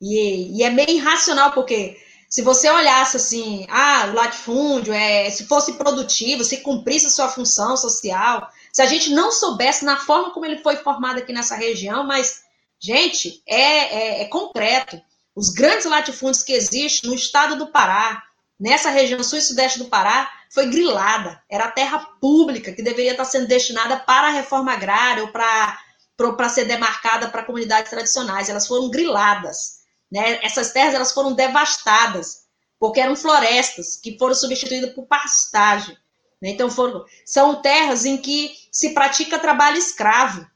[0.01, 1.99] E, e é meio irracional, porque
[2.33, 7.29] se você olhasse assim, ah, o latifúndio, é, se fosse produtivo, se cumprisse a sua
[7.29, 11.55] função social, se a gente não soubesse na forma como ele foi formado aqui nessa
[11.55, 12.43] região, mas,
[12.81, 14.99] gente, é, é, é concreto.
[15.37, 18.23] Os grandes latifúndios que existem no estado do Pará,
[18.59, 21.39] nessa região sul e sudeste do Pará, foi grilada.
[21.51, 26.65] Era terra pública que deveria estar sendo destinada para a reforma agrária ou para ser
[26.65, 28.49] demarcada para comunidades tradicionais.
[28.49, 29.82] Elas foram griladas.
[30.13, 30.39] Né?
[30.43, 32.43] Essas terras elas foram devastadas,
[32.79, 35.97] porque eram florestas que foram substituídas por pastagem.
[36.41, 36.51] Né?
[36.51, 40.47] Então, foram, são terras em que se pratica trabalho escravo.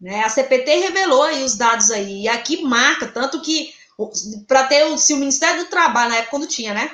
[0.00, 0.22] Né?
[0.22, 3.74] A CPT revelou aí os dados aí, e aqui marca, tanto que
[4.46, 6.90] para ter se o Ministério do Trabalho, na época quando tinha, né?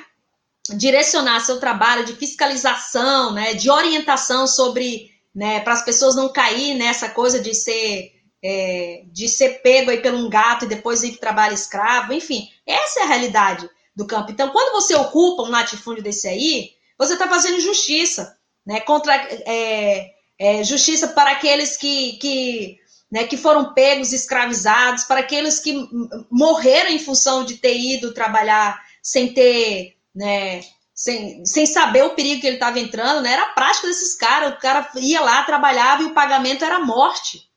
[0.69, 3.55] Direcionar seu trabalho de fiscalização, né?
[3.55, 5.61] De orientação sobre, né?
[5.61, 8.11] Para as pessoas não cair nessa coisa de ser
[8.43, 12.47] é, de ser pego aí pelo um gato e depois ir para trabalho escravo, enfim,
[12.65, 14.31] essa é a realidade do campo.
[14.31, 18.79] Então, quando você ocupa um latifúndio desse aí, você está fazendo justiça, né?
[18.79, 22.77] Contra é, é, justiça para aqueles que, que,
[23.11, 25.87] né, que foram pegos, escravizados, para aqueles que
[26.29, 30.61] morreram em função de ter ido trabalhar sem ter, né,
[30.93, 33.33] sem, sem saber o perigo que ele estava entrando, né?
[33.33, 34.53] Era a prática desses caras.
[34.53, 37.50] O cara ia lá, trabalhava e o pagamento era morte.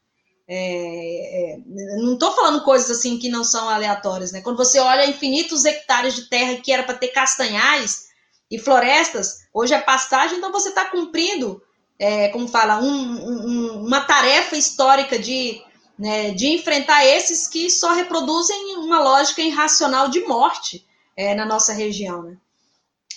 [0.47, 1.59] É, é,
[1.97, 4.43] não estou falando coisas assim que não são aleatórias, né?
[4.43, 8.09] Quando você olha infinitos hectares de terra que era para ter castanhais
[8.51, 11.63] e florestas, hoje é pastagem, então você está cumprindo,
[11.99, 15.63] é, como fala, um, um, uma tarefa histórica de,
[15.99, 20.85] né, de enfrentar esses que só reproduzem uma lógica irracional de morte
[21.17, 22.37] é, na nossa região, né?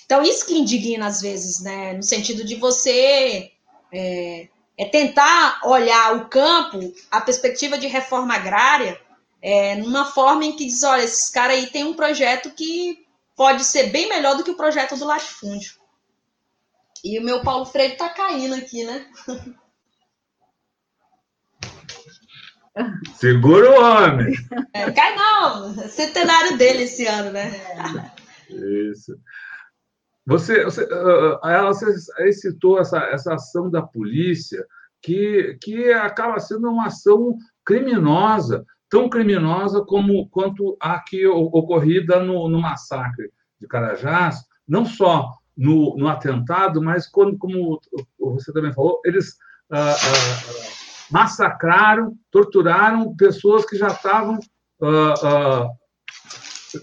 [0.05, 1.91] Então, isso que indigna às vezes, né?
[1.91, 3.51] No sentido de você
[4.77, 8.99] é, é tentar olhar o campo, a perspectiva de reforma agrária,
[9.41, 13.05] é, numa forma em que diz, olha, esses caras aí têm um projeto que
[13.35, 15.73] pode ser bem melhor do que o projeto do latifúndio.
[17.03, 19.05] E o meu Paulo Freire está caindo aqui, né?
[23.15, 24.35] Segura o homem!
[24.73, 25.73] É, cai não!
[25.89, 27.51] Centenário dele esse ano, né?
[28.91, 29.17] Isso.
[30.27, 34.65] Você, você, uh, ela você citou essa, essa ação da polícia,
[35.01, 42.49] que, que acaba sendo uma ação criminosa, tão criminosa como quanto a que ocorrida no,
[42.49, 47.79] no massacre de Carajás, não só no, no atentado, mas quando, como
[48.19, 49.37] você também falou, eles
[49.71, 54.39] uh, massacraram, torturaram pessoas que já estavam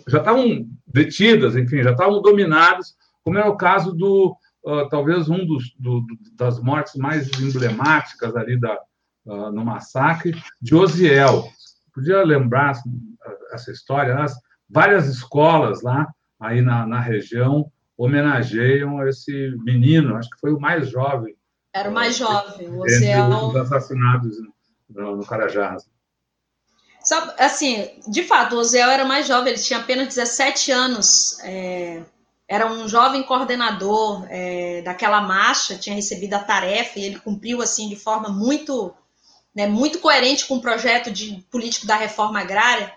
[0.09, 2.95] já estavam detidas, enfim, já estavam dominadas
[3.25, 6.05] como é o caso do uh, talvez um dos do,
[6.35, 8.79] das mortes mais emblemáticas ali da,
[9.27, 11.49] uh, no massacre de Osiel.
[11.93, 12.91] Podia lembrar assim,
[13.53, 14.17] essa história?
[14.19, 14.35] As
[14.69, 16.07] várias escolas lá
[16.41, 21.37] aí na, na região homenageiam esse menino, acho que foi o mais jovem.
[21.73, 23.29] Era o mais jovem, o Osiel.
[23.49, 24.37] Os assassinados
[24.89, 25.85] no, no Carajás.
[27.39, 31.39] assim, de fato, o Osiel era mais jovem, ele tinha apenas 17 anos.
[31.45, 32.03] É,
[32.49, 37.89] era um jovem coordenador é, daquela marcha, tinha recebido a tarefa e ele cumpriu assim
[37.89, 38.95] de forma muito,
[39.55, 42.93] né, muito coerente com o projeto de político da reforma agrária.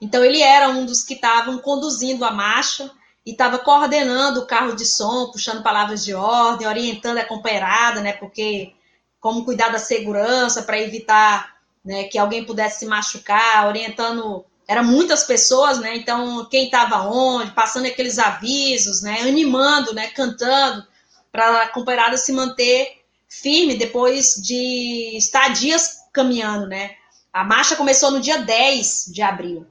[0.00, 2.90] Então ele era um dos que estavam conduzindo a marcha
[3.24, 8.12] e estava coordenando o carro de som, puxando palavras de ordem, orientando a companheirada, né,
[8.14, 8.72] porque
[9.20, 15.24] como cuidar da segurança para evitar né, que alguém pudesse se machucar, orientando eram muitas
[15.24, 15.96] pessoas, né?
[15.96, 19.22] Então, quem estava onde, passando aqueles avisos, né?
[19.22, 20.08] Animando, né?
[20.08, 20.86] Cantando,
[21.32, 26.96] para a companheirada se manter firme depois de estar dias caminhando, né?
[27.32, 29.66] A marcha começou no dia 10 de abril.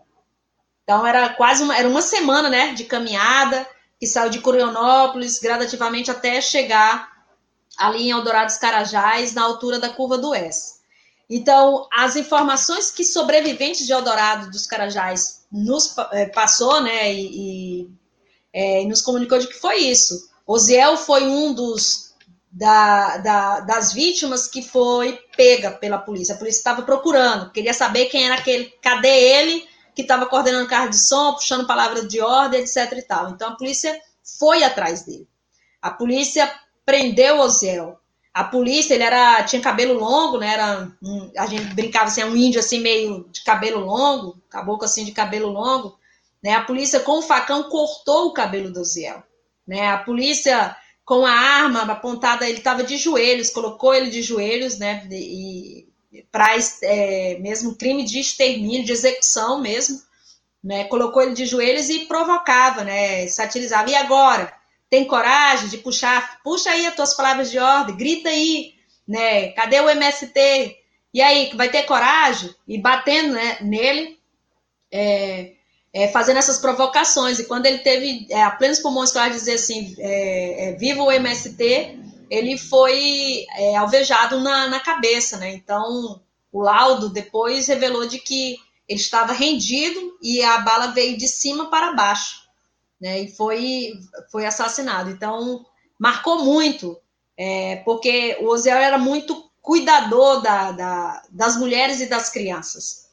[0.84, 2.74] Então, era quase uma, era uma semana, né?
[2.74, 3.68] De caminhada,
[4.00, 7.16] que saiu de Curionópolis gradativamente até chegar
[7.78, 10.77] ali em Eldorado dos Carajás, na altura da curva do S.
[11.30, 17.90] Então, as informações que sobreviventes de Eldorado dos Carajás nos é, passou, né, e, e,
[18.54, 20.30] é, nos comunicou de que foi isso.
[20.46, 22.08] Osiel foi um dos
[22.50, 26.34] da, da, das vítimas que foi pega pela polícia.
[26.34, 30.90] A polícia estava procurando, queria saber quem era aquele, cadê ele que estava coordenando carro
[30.90, 32.94] de som, puxando palavras de ordem, etc.
[32.94, 33.30] e tal.
[33.32, 34.00] Então a polícia
[34.40, 35.28] foi atrás dele.
[35.82, 36.52] A polícia
[36.86, 38.00] prendeu Osiel.
[38.38, 40.54] A polícia, ele era, tinha cabelo longo, né?
[40.54, 44.86] Era um, a gente brincava assim, é um índio assim meio de cabelo longo, caboclo
[44.86, 45.98] assim de cabelo longo,
[46.44, 46.54] né?
[46.54, 49.24] A polícia com o facão cortou o cabelo do Osiel,
[49.68, 49.90] né?
[49.90, 55.08] A polícia com a arma apontada, ele estava de joelhos, colocou ele de joelhos, né?
[55.12, 55.88] E
[56.32, 60.00] para é, mesmo crime de extermínio, de execução mesmo,
[60.64, 60.84] né?
[60.84, 63.28] Colocou ele de joelhos e provocava, né?
[63.30, 63.90] Satirizava.
[63.90, 64.54] E agora?
[64.90, 68.74] Tem coragem de puxar, puxa aí as tuas palavras de ordem, grita aí,
[69.08, 69.50] né?
[69.50, 70.78] Cadê o MST?
[71.14, 72.54] E aí, vai ter coragem?
[72.68, 74.20] E batendo né, nele,
[74.92, 75.54] é,
[75.94, 77.40] é, fazendo essas provocações.
[77.40, 81.12] E quando ele teve é, a plenos pulmões, ia dizer assim, é, é, viva o
[81.12, 85.54] MST, ele foi é, alvejado na, na cabeça, né?
[85.54, 86.22] Então,
[86.52, 88.58] o laudo depois revelou de que
[88.88, 92.47] ele estava rendido e a bala veio de cima para baixo
[93.00, 93.94] né, e foi,
[94.32, 95.10] foi assassinado.
[95.10, 95.66] Então,
[95.98, 96.98] marcou muito,
[97.38, 103.08] é, porque o Oziel era muito cuidador da, da, das mulheres e das crianças.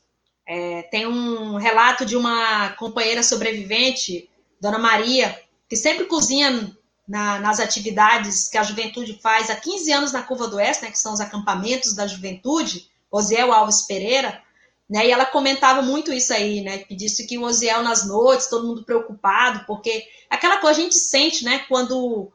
[0.47, 4.31] É, tem um relato de uma companheira sobrevivente,
[4.61, 6.75] Dona Maria, que sempre cozinha
[7.09, 10.91] na, nas atividades que a juventude faz há 15 anos na Curva do Oeste, né,
[10.91, 14.43] que são os acampamentos da juventude, Osiel Alves Pereira,
[14.89, 15.07] né?
[15.07, 16.79] E ela comentava muito isso aí, né?
[16.79, 20.97] Que disse que o Osiel nas noites, todo mundo preocupado, porque aquela coisa a gente
[20.97, 21.61] sente, né?
[21.69, 22.31] Quando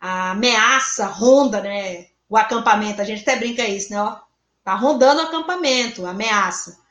[0.00, 2.06] a ameaça ronda, né?
[2.28, 4.00] O acampamento, a gente até brinca isso, né?
[4.02, 4.18] Ó,
[4.64, 6.82] tá rondando o acampamento, a ameaça.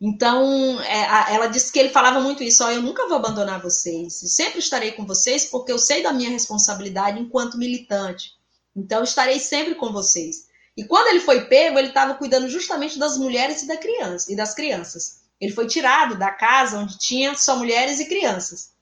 [0.00, 4.20] Então, é, ela disse que ele falava muito isso, ó, eu nunca vou abandonar vocês,
[4.34, 8.32] sempre estarei com vocês, porque eu sei da minha responsabilidade enquanto militante.
[8.76, 10.48] Então, estarei sempre com vocês.
[10.76, 14.36] E quando ele foi pego, ele estava cuidando justamente das mulheres e, da criança, e
[14.36, 15.20] das crianças.
[15.40, 18.72] Ele foi tirado da casa onde tinha só mulheres e crianças.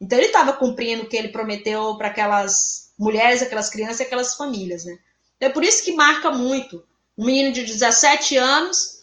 [0.00, 4.34] Então ele estava cumprindo o que ele prometeu para aquelas mulheres, aquelas crianças e aquelas
[4.34, 4.98] famílias, né?
[5.36, 6.84] Então é por isso que marca muito.
[7.16, 9.02] Um menino de 17 anos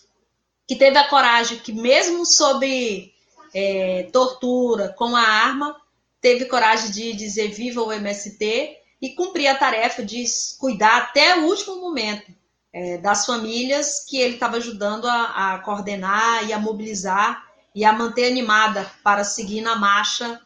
[0.67, 3.13] que teve a coragem, que mesmo sob
[3.53, 5.79] é, tortura, com a arma,
[6.19, 10.23] teve coragem de dizer viva o MST e cumprir a tarefa de
[10.59, 12.38] cuidar até o último momento
[12.71, 17.43] é, das famílias que ele estava ajudando a, a, coordenar e a mobilizar
[17.73, 20.39] e a manter animada para seguir na marcha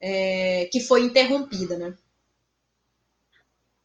[0.00, 1.94] é, que foi interrompida, né?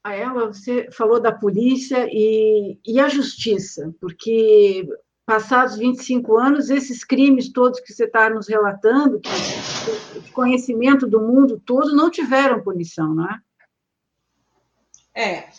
[0.04, 4.88] A ela, você falou da polícia e, e a justiça, porque
[5.26, 9.30] passados 25 anos, esses crimes todos que você está nos relatando, que,
[10.22, 13.40] de conhecimento do mundo todo, não tiveram punição, não é?
[15.14, 15.50] É,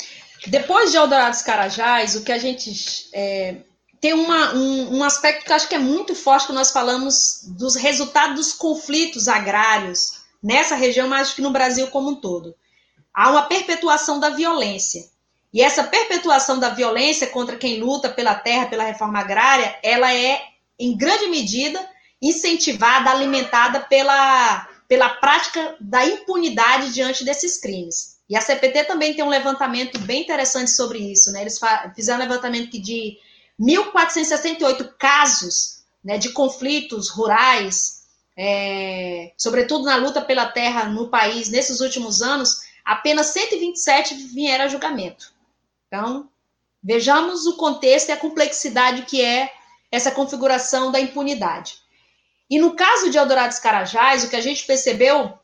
[0.48, 3.56] depois de Eldorados Carajás, o que a gente é,
[4.00, 7.74] tem uma, um, um, aspecto que acho que é muito forte que nós falamos dos
[7.74, 12.54] resultados dos conflitos agrários nessa região, mas acho que no Brasil como um todo.
[13.12, 15.04] Há uma perpetuação da violência.
[15.52, 20.40] E essa perpetuação da violência contra quem luta pela terra, pela reforma agrária, ela é,
[20.78, 21.84] em grande medida,
[22.20, 28.17] incentivada, alimentada pela, pela prática da impunidade diante desses crimes.
[28.28, 31.40] E a CPT também tem um levantamento bem interessante sobre isso, né?
[31.40, 31.58] Eles
[31.94, 33.18] fizeram um levantamento que de
[33.58, 38.04] 1.468 casos né, de conflitos rurais,
[38.36, 44.68] é, sobretudo na luta pela terra no país, nesses últimos anos, apenas 127 vieram a
[44.68, 45.32] julgamento.
[45.86, 46.28] Então,
[46.82, 49.52] vejamos o contexto e a complexidade que é
[49.90, 51.78] essa configuração da impunidade.
[52.48, 55.38] E no caso de Eldorados Carajás, o que a gente percebeu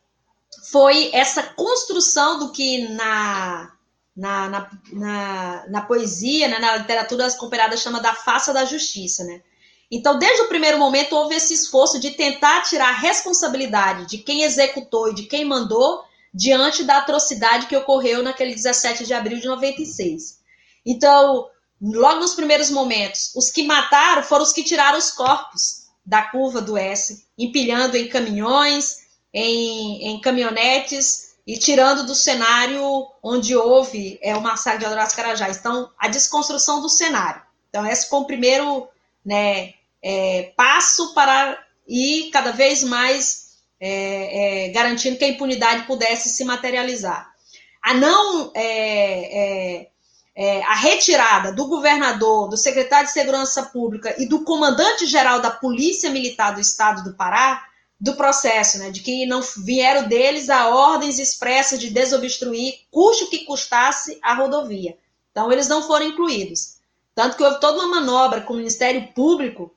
[0.70, 3.72] foi essa construção do que na,
[4.16, 9.42] na, na, na, na poesia, né, na literatura comparada chama da faça da justiça, né?
[9.90, 14.42] Então, desde o primeiro momento, houve esse esforço de tentar tirar a responsabilidade de quem
[14.42, 16.02] executou e de quem mandou
[16.32, 20.40] diante da atrocidade que ocorreu naquele 17 de abril de 96.
[20.84, 21.48] Então,
[21.80, 26.60] logo nos primeiros momentos, os que mataram foram os que tiraram os corpos da curva
[26.60, 29.03] do S, empilhando em caminhões,
[29.34, 35.58] em, em caminhonetes e tirando do cenário onde houve é, o massacre de Adoras Carajás.
[35.58, 37.42] Então, a desconstrução do cenário.
[37.68, 38.88] Então, esse foi o primeiro
[39.26, 46.28] né, é, passo para ir cada vez mais é, é, garantindo que a impunidade pudesse
[46.30, 47.34] se materializar.
[47.82, 49.88] A não é, é,
[50.36, 56.08] é, a retirada do governador, do secretário de Segurança Pública e do comandante-geral da Polícia
[56.08, 57.66] Militar do Estado do Pará
[58.00, 63.30] do processo, né, de que não vieram deles a ordens expressas de desobstruir, custe o
[63.30, 64.96] que custasse a rodovia.
[65.30, 66.76] Então, eles não foram incluídos.
[67.14, 69.74] Tanto que houve toda uma manobra com o Ministério Público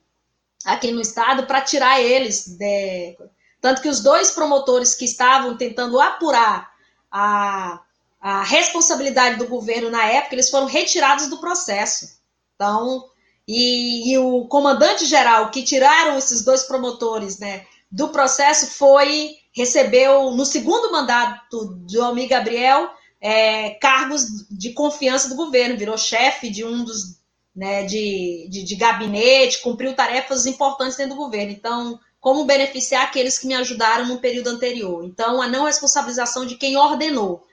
[0.65, 2.47] aqui no Estado para tirar eles.
[2.47, 3.17] De...
[3.61, 6.71] Tanto que os dois promotores que estavam tentando apurar
[7.11, 7.79] a,
[8.19, 12.17] a responsabilidade do governo na época, eles foram retirados do processo.
[12.55, 13.05] Então,
[13.47, 20.45] e, e o comandante-geral que tiraram esses dois promotores, né, do processo foi recebeu no
[20.45, 26.83] segundo mandato do Almir Gabriel é, cargos de confiança do governo, virou chefe de um
[26.83, 27.17] dos
[27.55, 31.51] né, de, de, de, gabinete, cumpriu tarefas importantes dentro do governo.
[31.51, 35.03] Então, como beneficiar aqueles que me ajudaram no período anterior?
[35.03, 37.43] Então, a não responsabilização de quem ordenou.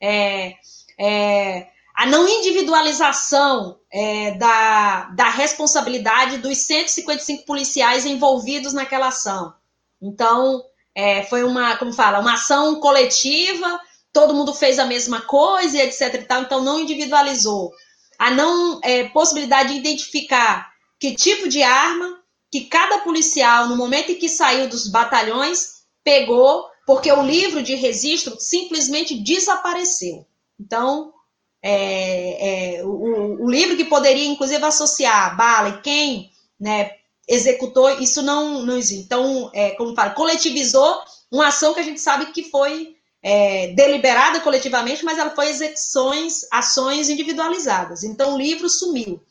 [0.00, 0.54] É,
[0.98, 9.52] é, a não individualização é, da, da responsabilidade dos 155 policiais envolvidos naquela ação.
[10.00, 10.62] Então,
[10.94, 13.80] é, foi uma, como fala, uma ação coletiva,
[14.12, 16.14] todo mundo fez a mesma coisa, etc.
[16.14, 17.72] E tal, então não individualizou.
[18.18, 22.20] A não é, possibilidade de identificar que tipo de arma
[22.50, 27.74] que cada policial, no momento em que saiu dos batalhões, pegou, porque o livro de
[27.74, 30.26] registro simplesmente desapareceu.
[30.58, 31.12] Então,
[31.62, 36.90] é, é, o, o, livro que poderia, inclusive, associar bala e quem né,
[37.30, 39.04] executou, isso não, não existe.
[39.04, 41.00] Então, é, como fala, coletivizou
[41.30, 46.44] uma ação que a gente sabe que foi é, deliberada coletivamente, mas ela foi execuções,
[46.50, 48.02] ações individualizadas.
[48.02, 49.22] Então, o livro sumiu.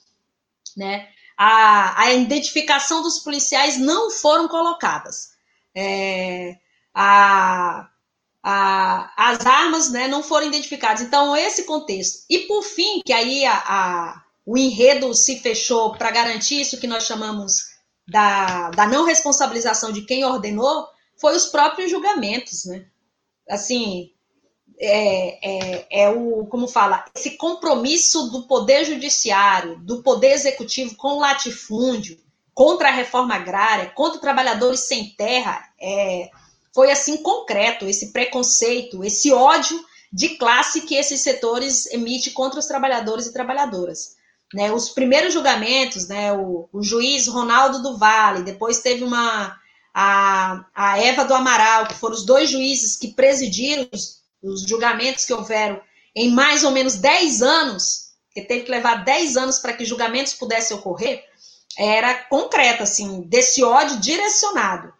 [0.78, 1.10] Né?
[1.38, 5.32] A, a identificação dos policiais não foram colocadas.
[5.76, 6.58] É,
[6.94, 7.90] a,
[8.42, 11.02] a, as armas né, não foram identificadas.
[11.02, 12.24] Então, esse contexto.
[12.30, 16.88] E, por fim, que aí a, a o enredo se fechou para garantir isso que
[16.88, 17.69] nós chamamos
[18.10, 20.88] da, da não responsabilização de quem ordenou
[21.18, 22.86] foi os próprios julgamentos, né?
[23.50, 24.12] Assim,
[24.80, 31.18] é, é, é, o, como fala, esse compromisso do poder judiciário, do poder executivo com
[31.18, 32.18] o latifúndio,
[32.54, 36.30] contra a reforma agrária, contra trabalhadores sem terra, é,
[36.74, 42.66] foi assim concreto, esse preconceito, esse ódio de classe que esses setores emitem contra os
[42.66, 44.18] trabalhadores e trabalhadoras.
[44.54, 49.56] Né, os primeiros julgamentos, né, o, o, juiz Ronaldo do Vale, depois teve uma
[49.94, 55.24] a, a Eva do Amaral, que foram os dois juízes que presidiram os, os julgamentos
[55.24, 55.80] que houveram
[56.16, 60.34] em mais ou menos 10 anos, que teve que levar 10 anos para que julgamentos
[60.34, 61.24] pudessem ocorrer,
[61.78, 64.92] era concreta, assim, desse ódio direcionado.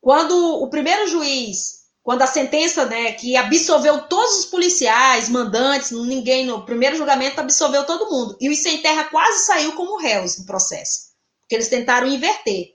[0.00, 6.44] Quando o primeiro juiz quando a sentença, né, que absolveu todos os policiais, mandantes, ninguém
[6.44, 8.36] no primeiro julgamento absolveu todo mundo.
[8.38, 12.74] E o Sem Terra quase saiu como réus no processo, porque eles tentaram inverter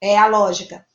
[0.00, 0.86] é, a lógica.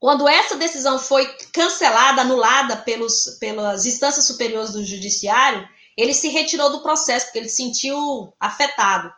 [0.00, 5.68] Quando essa decisão foi cancelada, anulada pelos, pelas instâncias superiores do judiciário,
[5.98, 9.12] ele se retirou do processo, porque ele se sentiu afetado.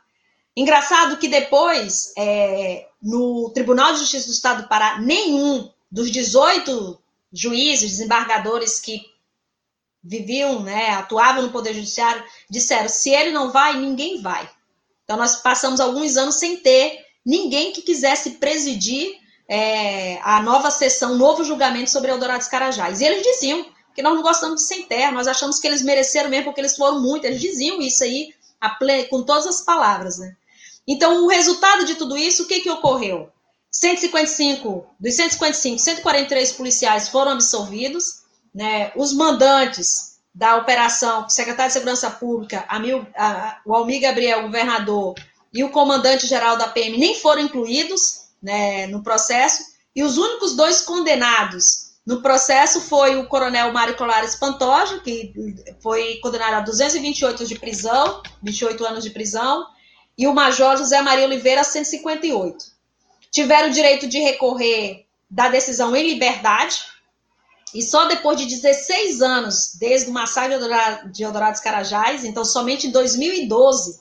[0.56, 6.98] Engraçado que depois, é, no Tribunal de Justiça do Estado do Pará, nenhum dos 18
[7.32, 9.02] juízes, desembargadores que
[10.02, 14.48] viviam, né, atuavam no Poder Judiciário, disseram: se ele não vai, ninguém vai.
[15.04, 19.18] Então, nós passamos alguns anos sem ter ninguém que quisesse presidir
[19.48, 23.00] é, a nova sessão, novo julgamento sobre Eldorado dos Carajás.
[23.00, 26.28] E eles diziam que nós não gostamos de sem terra, nós achamos que eles mereceram
[26.28, 28.34] mesmo, porque eles foram muito, eles diziam isso aí
[29.08, 30.36] com todas as palavras, né?
[30.86, 33.30] Então, o resultado de tudo isso, o que, que ocorreu?
[33.78, 38.90] 155, dos 155, 143 policiais foram absolvidos, né?
[38.96, 45.14] Os mandantes da operação, secretário de Segurança Pública, Amil, a, o Almir Gabriel, governador,
[45.54, 49.62] e o comandante-geral da PM nem foram incluídos né, no processo,
[49.94, 55.32] e os únicos dois condenados no processo foi o coronel Mário Colares Pantoja, que
[55.80, 59.66] foi condenado a 228 de prisão, 28 anos de prisão,
[60.16, 62.77] e o major José Maria Oliveira a 158
[63.30, 66.80] tiveram o direito de recorrer da decisão em liberdade,
[67.74, 70.56] e só depois de 16 anos, desde o massacre
[71.12, 74.00] de Eldorado dos Carajás, então somente em 2012,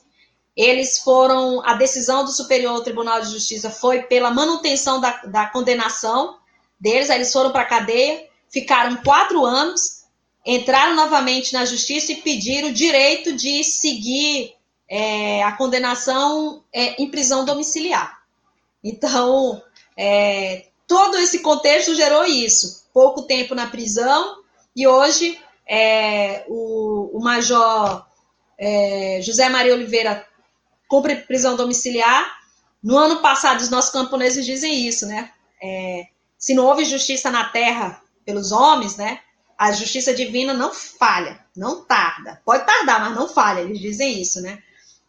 [0.56, 6.38] eles foram, a decisão do Superior Tribunal de Justiça foi pela manutenção da, da condenação
[6.80, 10.06] deles, aí eles foram para a cadeia, ficaram quatro anos,
[10.46, 14.54] entraram novamente na justiça e pediram o direito de seguir
[14.90, 18.17] é, a condenação é, em prisão domiciliar.
[18.84, 19.62] Então,
[19.98, 22.86] é, todo esse contexto gerou isso.
[22.94, 24.38] pouco tempo na prisão
[24.76, 28.06] e hoje é, o, o major
[28.58, 30.26] é, José Maria Oliveira
[30.88, 32.38] cumpre prisão domiciliar.
[32.82, 35.32] No ano passado, os nossos camponeses dizem isso, né?
[35.62, 36.08] É,
[36.38, 39.20] se não houve justiça na terra pelos homens, né?
[39.58, 42.42] A justiça divina não falha, não tarda.
[42.46, 44.62] Pode tardar, mas não falha, eles dizem isso, né?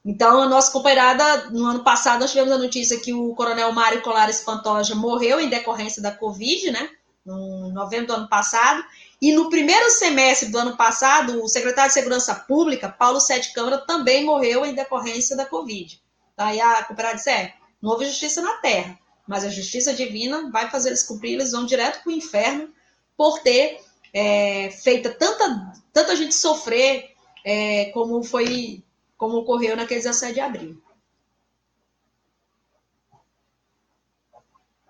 [0.05, 4.03] Então, a nossa companheirada, no ano passado, nós tivemos a notícia que o coronel Mário
[4.03, 6.89] Colares Pantoja morreu em decorrência da Covid, né?
[7.25, 8.83] No novembro do ano passado.
[9.21, 13.79] E no primeiro semestre do ano passado, o secretário de Segurança Pública, Paulo Sete Câmara,
[13.79, 16.01] também morreu em decorrência da Covid.
[16.37, 20.71] Aí a companheirada disse: é, não houve justiça na terra, mas a justiça divina vai
[20.71, 22.71] fazer eles cumprir, eles vão direto para o inferno
[23.17, 23.81] por ter
[24.15, 27.11] é, feito tanta, tanta gente sofrer
[27.45, 28.83] é, como foi
[29.19, 30.83] como ocorreu naquele 17 de abril.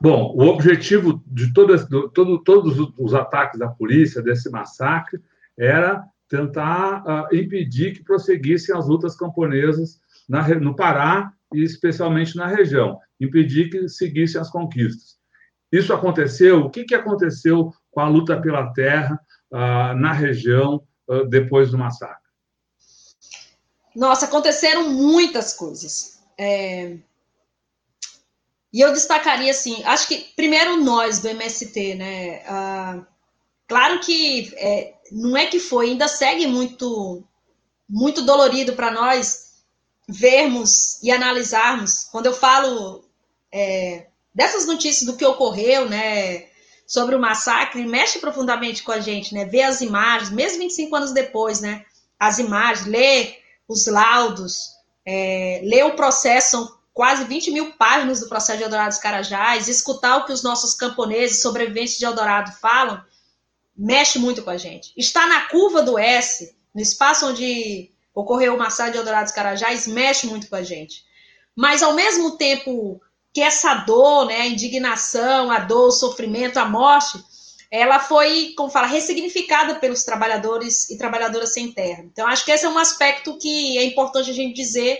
[0.01, 5.21] Bom, o objetivo de todo, todo, todos os ataques da polícia, desse massacre,
[5.57, 12.47] era tentar uh, impedir que prosseguissem as lutas camponesas na, no Pará e especialmente na
[12.47, 15.19] região, impedir que seguissem as conquistas.
[15.73, 16.61] Isso aconteceu?
[16.61, 19.19] O que, que aconteceu com a luta pela terra
[19.51, 22.28] uh, na região uh, depois do massacre?
[23.99, 26.21] Nossa, aconteceram muitas coisas.
[26.39, 26.99] É...
[28.73, 32.43] E eu destacaria assim, acho que primeiro nós do MST, né?
[32.45, 33.05] Uh,
[33.67, 37.25] claro que é, não é que foi, ainda segue muito,
[37.89, 39.65] muito dolorido para nós
[40.09, 42.05] vermos e analisarmos.
[42.13, 43.05] Quando eu falo
[43.51, 46.47] é, dessas notícias do que ocorreu, né?
[46.87, 49.45] Sobre o massacre, mexe profundamente com a gente, né?
[49.45, 51.85] Ver as imagens, mesmo 25 anos depois, né?
[52.17, 54.71] As imagens, ler os laudos,
[55.07, 59.69] é, ler o processo, são quase 20 mil páginas do processo de Eldorado dos Carajás,
[59.69, 63.01] escutar o que os nossos camponeses, sobreviventes de Eldorado falam,
[63.77, 64.93] mexe muito com a gente.
[64.97, 69.87] Está na curva do S, no espaço onde ocorreu o massacre de Eldorado dos Carajás,
[69.87, 71.05] mexe muito com a gente.
[71.55, 73.01] Mas, ao mesmo tempo
[73.33, 77.23] que essa dor, né, a indignação, a dor, o sofrimento, a morte,
[77.71, 82.03] ela foi, como fala, ressignificada pelos trabalhadores e trabalhadoras sem terra.
[82.05, 84.99] Então, acho que esse é um aspecto que é importante a gente dizer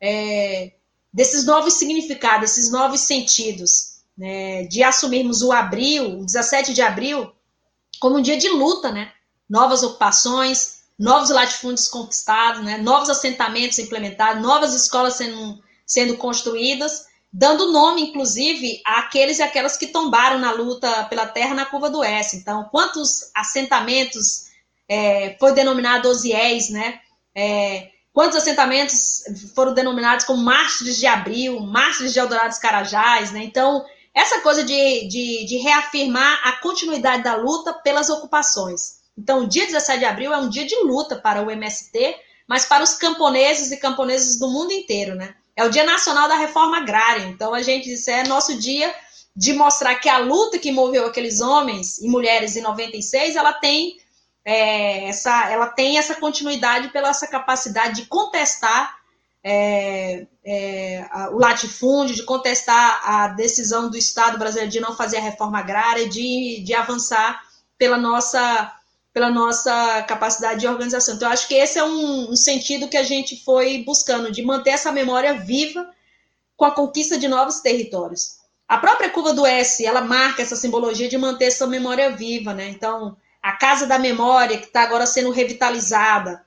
[0.00, 0.72] é,
[1.12, 7.32] desses novos significados, esses novos sentidos, né, de assumirmos o abril, o 17 de abril,
[8.00, 9.12] como um dia de luta, né?
[9.48, 12.78] Novas ocupações, novos latifúndios conquistados, né?
[12.78, 19.86] novos assentamentos implementados, novas escolas sendo, sendo construídas dando nome, inclusive, àqueles e aquelas que
[19.86, 22.36] tombaram na luta pela terra na curva do S.
[22.36, 24.50] Então, quantos assentamentos
[24.88, 27.00] é, foi denominado Osiés, né?
[27.34, 29.22] É, quantos assentamentos
[29.54, 33.42] foram denominados como mártires de abril, mártires de Eldorado Carajás, né?
[33.42, 33.82] Então,
[34.14, 39.00] essa coisa de, de, de, reafirmar a continuidade da luta pelas ocupações.
[39.16, 42.14] Então, o dia 17 de abril é um dia de luta para o MST,
[42.46, 45.34] mas para os camponeses e camponesas do mundo inteiro, né?
[45.56, 47.26] É o Dia Nacional da Reforma Agrária.
[47.26, 48.92] Então, a gente disse, é nosso dia
[49.34, 53.96] de mostrar que a luta que moveu aqueles homens e mulheres em 96, ela tem,
[54.44, 58.96] é, essa, ela tem essa continuidade pela essa capacidade de contestar
[59.44, 65.22] é, é, o latifúndio, de contestar a decisão do Estado brasileiro de não fazer a
[65.22, 67.42] reforma agrária, de, de avançar
[67.76, 68.72] pela nossa
[69.12, 71.14] pela nossa capacidade de organização.
[71.14, 74.70] Então, acho que esse é um, um, sentido que a gente foi buscando, de manter
[74.70, 75.90] essa memória viva
[76.56, 78.38] com a conquista de novos territórios.
[78.66, 82.68] A própria curva do S, ela marca essa simbologia de manter essa memória viva, né?
[82.68, 86.46] Então, a Casa da Memória, que está agora sendo revitalizada,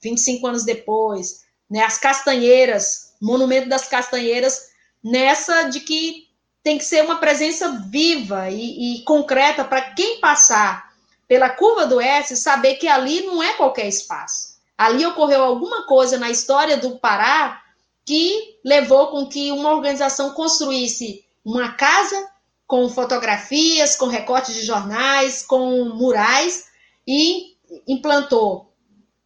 [0.00, 1.80] 25 anos depois, né?
[1.80, 4.68] As Castanheiras, Monumento das Castanheiras,
[5.04, 6.28] nessa de que
[6.62, 10.85] tem que ser uma presença viva e, e concreta para quem passar
[11.28, 14.56] pela curva do S, saber que ali não é qualquer espaço.
[14.76, 17.62] Ali ocorreu alguma coisa na história do Pará
[18.04, 22.30] que levou com que uma organização construísse uma casa
[22.66, 26.66] com fotografias, com recortes de jornais, com murais
[27.06, 27.56] e
[27.86, 28.72] implantou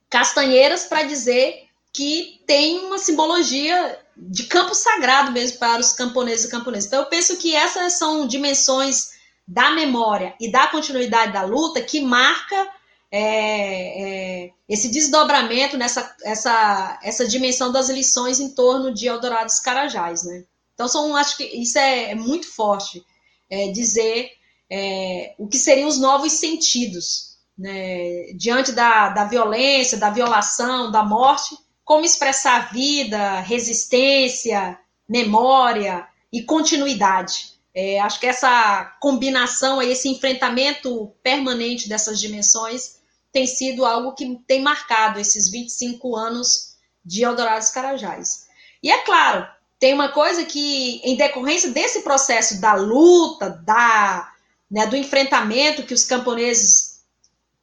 [0.08, 6.50] castanheiras para dizer que tem uma simbologia de campo sagrado mesmo para os camponeses e
[6.50, 6.86] camponesas.
[6.86, 9.09] Então eu penso que essas são dimensões
[9.50, 12.70] da memória e da continuidade da luta que marca
[13.10, 20.22] é, é, esse desdobramento nessa essa, essa dimensão das lições em torno de Eldorado Carajás,
[20.22, 20.44] né?
[20.72, 23.04] Então, são, acho que isso é, é muito forte,
[23.50, 24.30] é, dizer
[24.70, 28.32] é, o que seriam os novos sentidos, né?
[28.36, 34.78] diante da, da violência, da violação, da morte, como expressar vida, resistência,
[35.08, 37.59] memória e continuidade.
[37.74, 43.00] É, acho que essa combinação, esse enfrentamento permanente dessas dimensões
[43.32, 48.48] tem sido algo que tem marcado esses 25 anos de Eldorado dos Carajás.
[48.82, 49.46] E é claro,
[49.78, 54.32] tem uma coisa que, em decorrência desse processo da luta, da,
[54.70, 57.02] né, do enfrentamento que os camponeses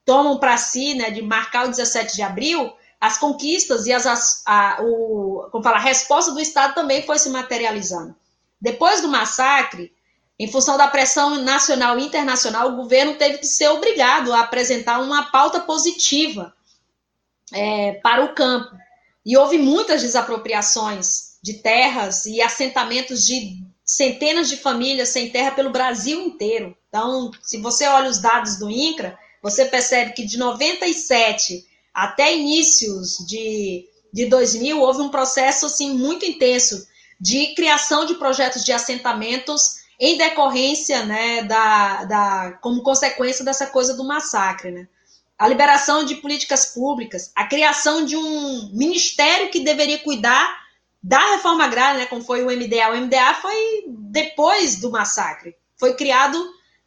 [0.06, 4.80] tomam para si, né, de marcar o 17 de abril, as conquistas e as, a,
[4.82, 8.16] o, como fala, a resposta do Estado também foi se materializando.
[8.60, 9.94] Depois do massacre,
[10.40, 15.00] em função da pressão nacional e internacional, o governo teve que ser obrigado a apresentar
[15.00, 16.54] uma pauta positiva
[17.52, 18.76] é, para o campo.
[19.26, 25.72] E houve muitas desapropriações de terras e assentamentos de centenas de famílias sem terra pelo
[25.72, 26.78] Brasil inteiro.
[26.88, 33.26] Então, se você olha os dados do INCRA, você percebe que de 97 até inícios
[33.28, 36.88] de, de 2000, houve um processo assim, muito intenso
[37.20, 43.96] de criação de projetos de assentamentos em decorrência, né, da, da, como consequência dessa coisa
[43.96, 44.88] do massacre, né?
[45.38, 50.66] A liberação de políticas públicas, a criação de um ministério que deveria cuidar
[51.02, 52.90] da reforma agrária, né, como foi o MDA.
[52.90, 56.38] O MDA foi depois do massacre, foi criado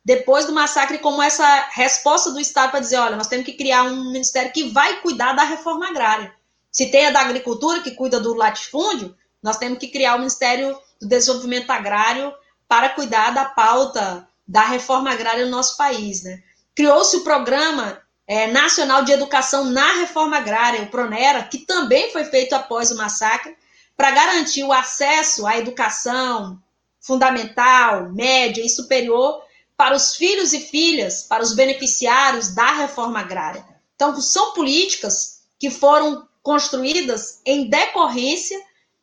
[0.04, 3.84] depois do massacre como essa resposta do Estado para dizer, olha, nós temos que criar
[3.84, 6.34] um ministério que vai cuidar da reforma agrária.
[6.72, 10.78] Se tem a da agricultura, que cuida do latifúndio, nós temos que criar o Ministério
[11.00, 12.32] do Desenvolvimento Agrário
[12.70, 16.22] para cuidar da pauta da reforma agrária no nosso país.
[16.22, 16.40] Né?
[16.72, 22.24] Criou-se o Programa é, Nacional de Educação na Reforma Agrária, o PRONERA, que também foi
[22.26, 23.56] feito após o massacre,
[23.96, 26.62] para garantir o acesso à educação
[27.00, 29.42] fundamental, média e superior
[29.76, 33.66] para os filhos e filhas, para os beneficiários da reforma agrária.
[33.96, 38.62] Então, são políticas que foram construídas em decorrência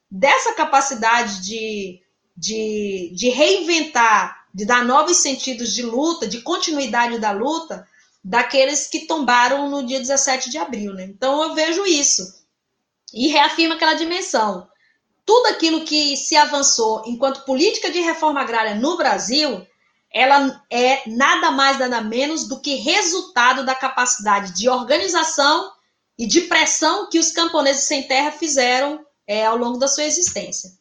[0.10, 2.02] dessa capacidade de
[2.38, 7.88] de, de reinventar, de dar novos sentidos de luta, de continuidade da luta,
[8.24, 10.94] daqueles que tombaram no dia 17 de abril.
[10.94, 11.06] Né?
[11.06, 12.46] Então eu vejo isso.
[13.12, 14.68] E reafirma aquela dimensão.
[15.26, 19.66] Tudo aquilo que se avançou enquanto política de reforma agrária no Brasil,
[20.14, 25.72] ela é nada mais, nada menos do que resultado da capacidade de organização
[26.18, 30.72] e de pressão que os camponeses sem terra fizeram é, ao longo da sua existência.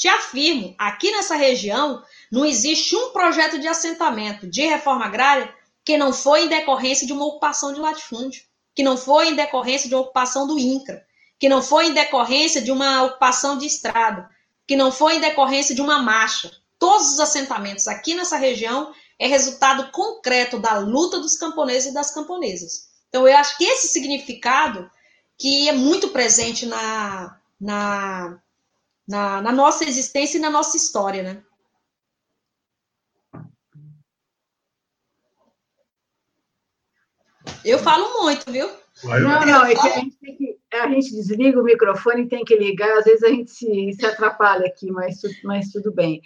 [0.00, 5.98] Te afirmo, aqui nessa região não existe um projeto de assentamento de reforma agrária que
[5.98, 8.42] não foi em decorrência de uma ocupação de latifúndio,
[8.74, 11.04] que não foi em decorrência de uma ocupação do INCRA,
[11.38, 14.26] que não foi em decorrência de uma ocupação de estrada,
[14.66, 16.50] que não foi em decorrência de uma marcha.
[16.78, 22.10] Todos os assentamentos aqui nessa região é resultado concreto da luta dos camponeses e das
[22.10, 22.88] camponesas.
[23.10, 24.90] Então, eu acho que esse significado,
[25.36, 28.40] que é muito presente na, na
[29.10, 31.42] na, na nossa existência e na nossa história, né?
[37.64, 38.70] Eu falo muito, viu?
[39.02, 42.54] Não, não, é que a gente, que, a gente desliga o microfone e tem que
[42.54, 46.20] ligar, às vezes a gente se, se atrapalha aqui, mas, mas tudo bem.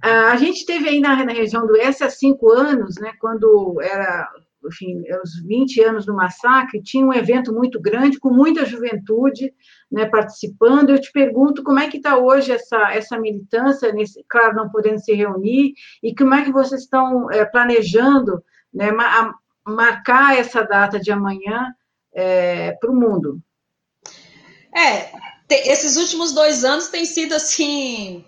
[0.00, 4.28] A gente teve aí na, na região do Oeste há cinco anos, né, quando era
[4.64, 9.52] enfim, os 20 anos do massacre, tinha um evento muito grande, com muita juventude
[9.92, 10.90] né, participando.
[10.90, 14.98] Eu te pergunto como é que está hoje essa, essa militância, nesse, claro, não podendo
[14.98, 19.34] se reunir, e como é que vocês estão é, planejando né, ma
[19.64, 21.72] marcar essa data de amanhã
[22.12, 23.38] é, para o mundo?
[24.74, 25.12] É,
[25.48, 28.24] esses últimos dois anos têm sido assim.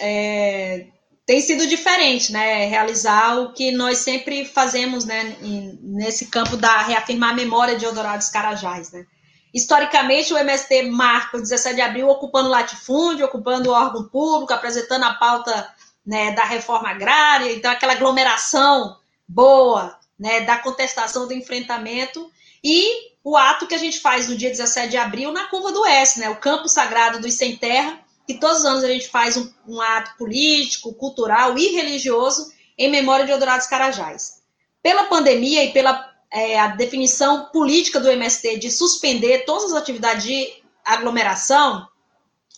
[0.00, 0.86] É,
[1.24, 2.66] tem sido diferente, né?
[2.66, 5.36] Realizar o que nós sempre fazemos, né?
[5.80, 9.06] Nesse campo da reafirmar a memória de Eldorado dos Carajás, né?
[9.52, 15.04] Historicamente, o MST marca o 17 de abril ocupando latifúndio, ocupando o órgão público, apresentando
[15.04, 15.74] a pauta
[16.04, 18.96] né, da reforma agrária, então aquela aglomeração
[19.28, 22.30] boa né, da contestação do enfrentamento,
[22.64, 25.82] e o ato que a gente faz no dia 17 de abril na Curva do
[25.82, 29.36] Oeste, né, o campo sagrado dos sem terra, que todos os anos a gente faz
[29.36, 34.40] um, um ato político, cultural e religioso em memória de Eldorado Carajás.
[34.82, 40.24] Pela pandemia e pela é, a definição política do MST de suspender todas as atividades
[40.24, 41.86] de aglomeração,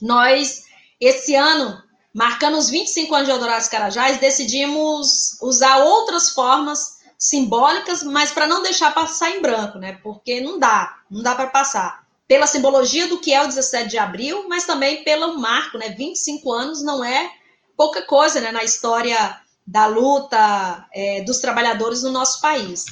[0.01, 0.65] nós,
[1.01, 8.31] esse ano, marcando os 25 anos de Eldorado Carajás, decidimos usar outras formas simbólicas, mas
[8.31, 9.99] para não deixar passar em branco, né?
[10.03, 13.99] Porque não dá, não dá para passar pela simbologia do que é o 17 de
[13.99, 15.91] abril, mas também pelo marco, né?
[15.91, 17.31] 25 anos não é
[17.77, 22.85] pouca coisa né, na história da luta é, dos trabalhadores no nosso país.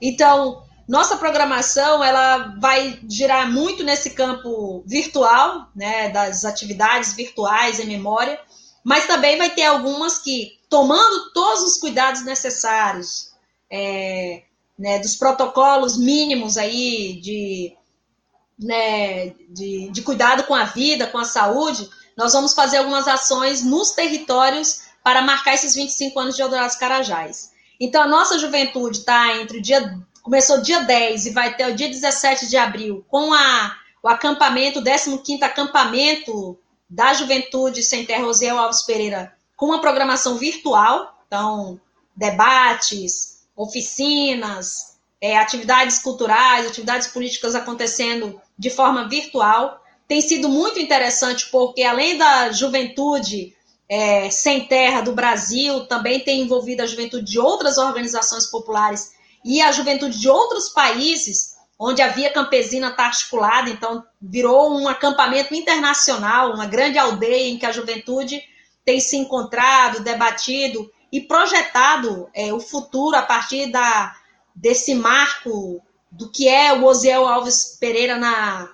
[0.00, 7.86] Então, nossa programação ela vai girar muito nesse campo virtual, né, das atividades virtuais em
[7.86, 8.40] memória,
[8.82, 13.34] mas também vai ter algumas que, tomando todos os cuidados necessários,
[13.70, 14.44] é,
[14.78, 17.76] né, dos protocolos mínimos aí de,
[18.58, 23.62] né, de, de cuidado com a vida, com a saúde, nós vamos fazer algumas ações
[23.62, 27.52] nos territórios para marcar esses 25 anos de Eldorado Carajás.
[27.80, 29.98] Então, a nossa juventude está entre o dia.
[30.22, 34.80] Começou dia 10 e vai até o dia 17 de abril, com a, o acampamento,
[34.80, 36.58] o 15 acampamento
[36.88, 41.80] da Juventude Sem Terra Rosiel Alves Pereira, com uma programação virtual, então,
[42.16, 49.82] debates, oficinas, é, atividades culturais, atividades políticas acontecendo de forma virtual.
[50.06, 53.54] Tem sido muito interessante, porque além da juventude
[53.88, 59.12] é, sem terra do Brasil, também tem envolvido a juventude de outras organizações populares
[59.44, 64.88] e a juventude de outros países, onde a via campesina está articulada, então virou um
[64.88, 68.42] acampamento internacional, uma grande aldeia em que a juventude
[68.84, 74.14] tem se encontrado, debatido e projetado é, o futuro a partir da,
[74.54, 75.80] desse marco
[76.10, 78.70] do que é o Osiel Alves Pereira na,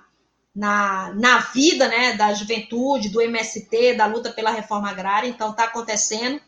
[0.55, 5.27] na, na vida né, da juventude, do MST, da luta pela reforma agrária.
[5.27, 6.39] Então, está acontecendo.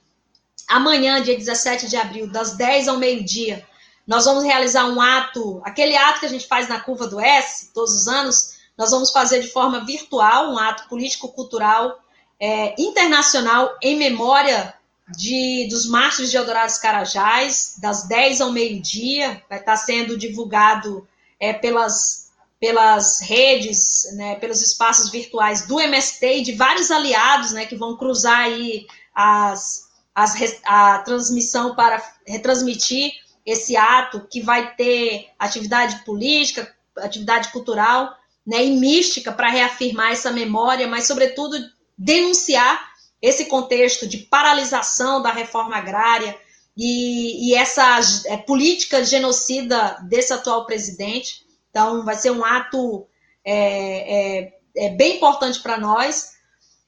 [0.68, 3.66] Amanhã, dia 17 de abril, das 10 ao meio-dia,
[4.05, 7.74] nós vamos realizar um ato, aquele ato que a gente faz na curva do S,
[7.74, 11.99] todos os anos, nós vamos fazer de forma virtual, um ato político-cultural
[12.39, 14.74] é, internacional em memória
[15.10, 21.08] de, dos marchos de Eldorado Carajás, das 10 ao meio-dia, vai estar sendo divulgado
[21.39, 22.26] é, pelas
[22.60, 27.97] pelas redes, né, pelos espaços virtuais do MST e de vários aliados, né, que vão
[27.97, 30.36] cruzar aí as, as,
[30.66, 33.12] a transmissão para retransmitir
[33.45, 40.32] esse ato que vai ter atividade política, atividade cultural, né, e mística para reafirmar essa
[40.32, 41.58] memória, mas sobretudo
[41.97, 42.91] denunciar
[43.22, 46.38] esse contexto de paralisação da reforma agrária
[46.76, 51.45] e, e essa é, política genocida desse atual presidente.
[51.78, 53.07] Então, vai ser um ato
[53.45, 56.32] é, é, é bem importante para nós.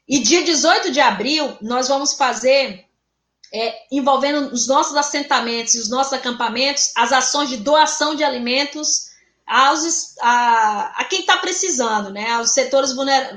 [0.07, 2.85] E dia 18 de abril, nós vamos fazer,
[3.53, 9.11] é, envolvendo os nossos assentamentos e os nossos acampamentos, as ações de doação de alimentos
[9.45, 12.31] aos, a, a quem está precisando, né?
[12.31, 12.91] aos setores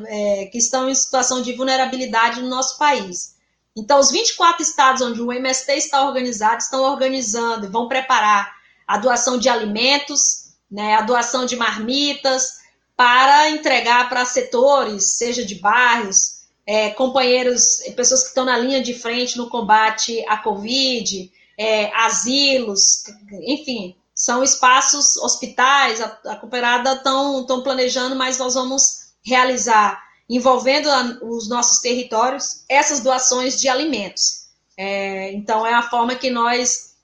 [0.07, 3.37] é, que estão em situação de vulnerabilidade no nosso país.
[3.77, 8.97] Então, os 24 estados onde o MST está organizado estão organizando e vão preparar a
[8.97, 10.42] doação de alimentos,
[10.73, 12.63] né, a doação de marmitas
[12.97, 18.95] para entregar para setores, seja de bairros, é, companheiros, pessoas que estão na linha de
[18.95, 23.05] frente no combate à Covid, é, asilos,
[23.43, 31.19] enfim, são espaços, hospitais, a, a cooperada estão planejando, mas nós vamos realizar, envolvendo a,
[31.23, 34.47] os nossos territórios, essas doações de alimentos.
[34.77, 36.95] É, então, é a forma que nós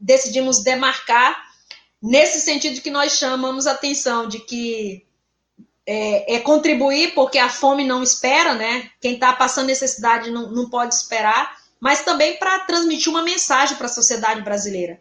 [0.00, 1.45] decidimos demarcar
[2.06, 5.04] nesse sentido que nós chamamos a atenção de que
[5.84, 8.90] é, é, contribuir, porque a fome não espera, né?
[9.00, 13.86] Quem está passando necessidade não, não pode esperar, mas também para transmitir uma mensagem para
[13.86, 15.00] a sociedade brasileira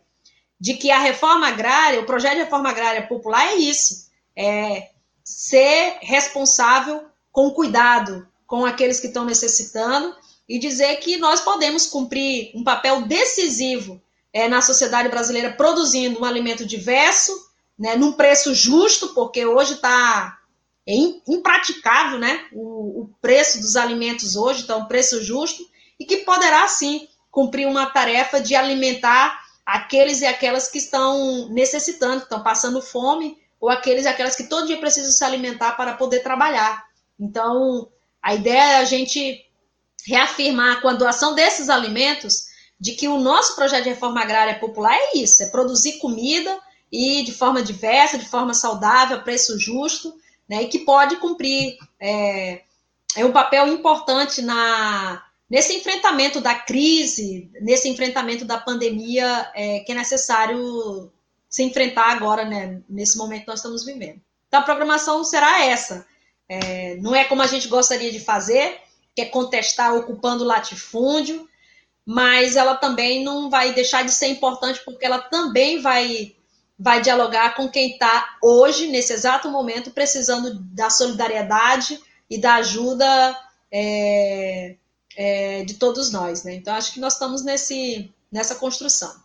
[0.59, 4.89] de que a reforma agrária, o projeto de reforma agrária popular é isso, é
[5.23, 10.15] ser responsável com cuidado com aqueles que estão necessitando
[10.47, 14.01] e dizer que nós podemos cumprir um papel decisivo
[14.35, 17.31] é, na sociedade brasileira produzindo um alimento diverso,
[17.79, 20.39] né, num preço justo, porque hoje está
[20.85, 20.93] é
[21.25, 25.63] impraticável né, o, o, preço dos alimentos hoje, então um preço justo,
[25.97, 32.17] e que poderá sim cumprir uma tarefa de alimentar aqueles e aquelas que estão necessitando,
[32.17, 35.93] que estão passando fome, ou aqueles e aquelas que todo dia precisam se alimentar para
[35.93, 36.85] poder trabalhar.
[37.17, 37.87] Então,
[38.21, 39.45] a ideia é a gente
[40.05, 44.95] reafirmar com a doação desses alimentos de que o nosso projeto de reforma agrária popular
[44.95, 46.59] é isso, é produzir comida
[46.91, 50.13] e de forma diversa, de forma saudável, a preço justo,
[50.47, 52.61] né, e que pode cumprir é,
[53.15, 59.91] é um papel importante na, nesse enfrentamento da crise, nesse enfrentamento da pandemia é, que
[59.91, 61.11] é necessário
[61.49, 64.19] se enfrentar agora, né, nesse momento que nós estamos vivendo.
[64.47, 66.05] Então, a programação será essa.
[66.49, 68.79] É, não é como a gente gostaria de fazer,
[69.15, 71.47] que é contestar ocupando latifúndio,
[72.05, 76.35] mas ela também não vai deixar de ser importante porque ela também vai
[76.77, 81.97] vai dialogar com quem está hoje, nesse exato momento, precisando da solidariedade
[82.29, 83.05] e da ajuda
[83.71, 84.75] é,
[85.15, 86.43] é, de todos nós.
[86.43, 86.55] Né?
[86.55, 89.23] Então, acho que nós estamos nesse, nessa construção.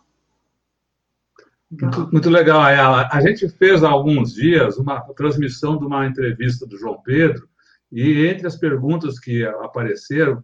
[1.69, 3.09] Muito, muito legal, Ayala.
[3.11, 7.47] A gente fez há alguns dias uma transmissão de uma entrevista do João Pedro,
[7.91, 10.41] E entre as perguntas que apareceram,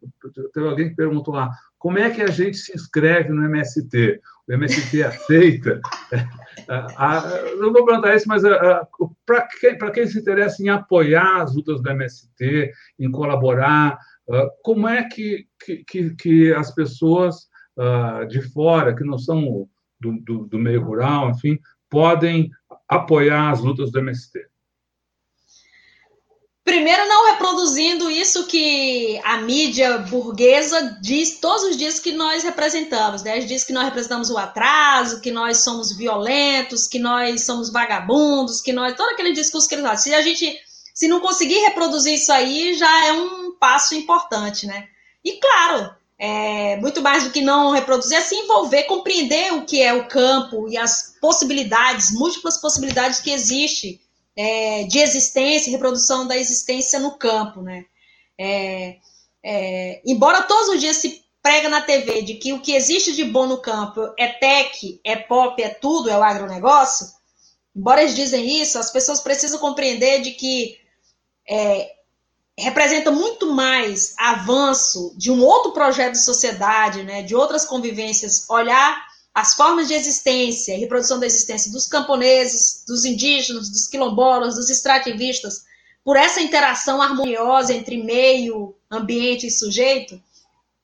[0.53, 1.49] teve alguém que perguntou lá,
[1.87, 4.19] como é que a gente se inscreve no MST?
[4.45, 5.79] O MST aceita?
[7.61, 8.41] não vou perguntar isso, mas
[9.25, 13.97] para quem, quem se interessa em apoiar as lutas do MST, em colaborar,
[14.63, 15.47] como é que,
[15.87, 17.47] que, que as pessoas
[18.27, 19.65] de fora, que não são
[19.97, 21.57] do, do, do meio rural, enfim,
[21.89, 22.49] podem
[22.89, 24.45] apoiar as lutas do MST?
[26.67, 33.23] Primeiro, não reproduzindo isso que a mídia burguesa diz todos os dias que nós representamos.
[33.23, 33.39] Né?
[33.39, 38.73] Diz que nós representamos o atraso, que nós somos violentos, que nós somos vagabundos, que
[38.73, 38.97] nós.
[38.97, 40.11] Todo aquele discurso que eles fazem.
[40.11, 40.59] Se a gente
[40.93, 44.89] se não conseguir reproduzir isso aí, já é um passo importante, né?
[45.23, 49.81] E claro, é, muito mais do que não reproduzir, é se envolver, compreender o que
[49.81, 54.01] é o campo e as possibilidades, múltiplas possibilidades que existem
[54.37, 57.85] é, de existência reprodução da existência no campo, né?
[58.37, 58.97] É,
[59.43, 63.23] é, embora todos os dias se prega na TV de que o que existe de
[63.23, 67.07] bom no campo é tech, é pop, é tudo, é o agronegócio,
[67.75, 70.77] embora eles dizem isso, as pessoas precisam compreender de que
[71.49, 71.95] é,
[72.59, 79.06] representa muito mais avanço de um outro projeto de sociedade, né, de outras convivências, olhar
[79.37, 84.67] as formas de existência e reprodução da existência dos camponeses, dos indígenas, dos quilombolas, dos
[84.67, 85.61] extrativistas,
[86.03, 90.19] por essa interação harmoniosa entre meio, ambiente e sujeito.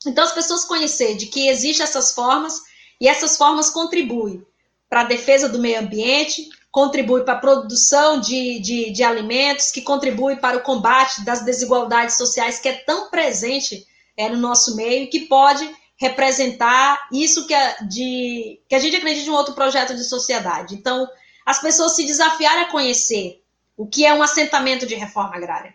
[0.06, 2.62] Então, as pessoas conhecer de que existem essas formas
[3.02, 4.46] e essas formas contribuem
[4.88, 9.82] para a defesa do meio ambiente, contribui para a produção de, de, de, alimentos, que
[9.82, 13.84] contribui para o combate das desigualdades sociais que é tão presente
[14.16, 15.68] é, no nosso meio, que pode
[15.98, 20.76] representar isso que a, de, que a gente acredita em um outro projeto de sociedade.
[20.76, 21.08] Então,
[21.46, 23.44] as pessoas se desafiarem a conhecer
[23.78, 25.74] o que é um assentamento de reforma agrária.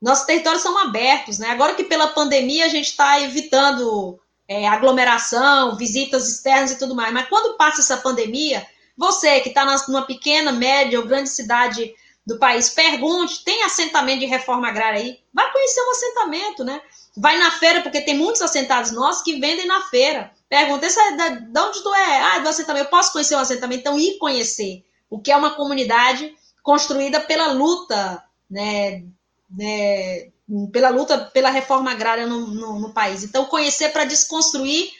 [0.00, 1.50] Nossos territórios são abertos, né?
[1.50, 4.18] Agora que pela pandemia a gente está evitando
[4.48, 8.66] é, aglomeração, visitas externas e tudo mais, mas quando passa essa pandemia,
[8.96, 11.94] você que está numa pequena, média ou grande cidade
[12.26, 15.20] do país, pergunte: tem assentamento de reforma agrária aí?
[15.32, 16.80] Vai conhecer um assentamento, né?
[17.16, 20.32] Vai na feira, porque tem muitos assentados nossos que vendem na feira.
[20.48, 20.90] Pergunta, é
[21.36, 22.20] de onde tu é?
[22.20, 22.84] Ah, do assentamento.
[22.84, 23.80] Eu posso conhecer um assentamento?
[23.80, 29.04] Então, ir conhecer o que é uma comunidade construída pela luta, né,
[29.48, 30.30] né
[30.72, 33.22] pela luta pela reforma agrária no, no, no país.
[33.22, 34.90] Então, conhecer para desconstruir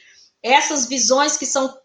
[0.43, 1.77] essas visões que são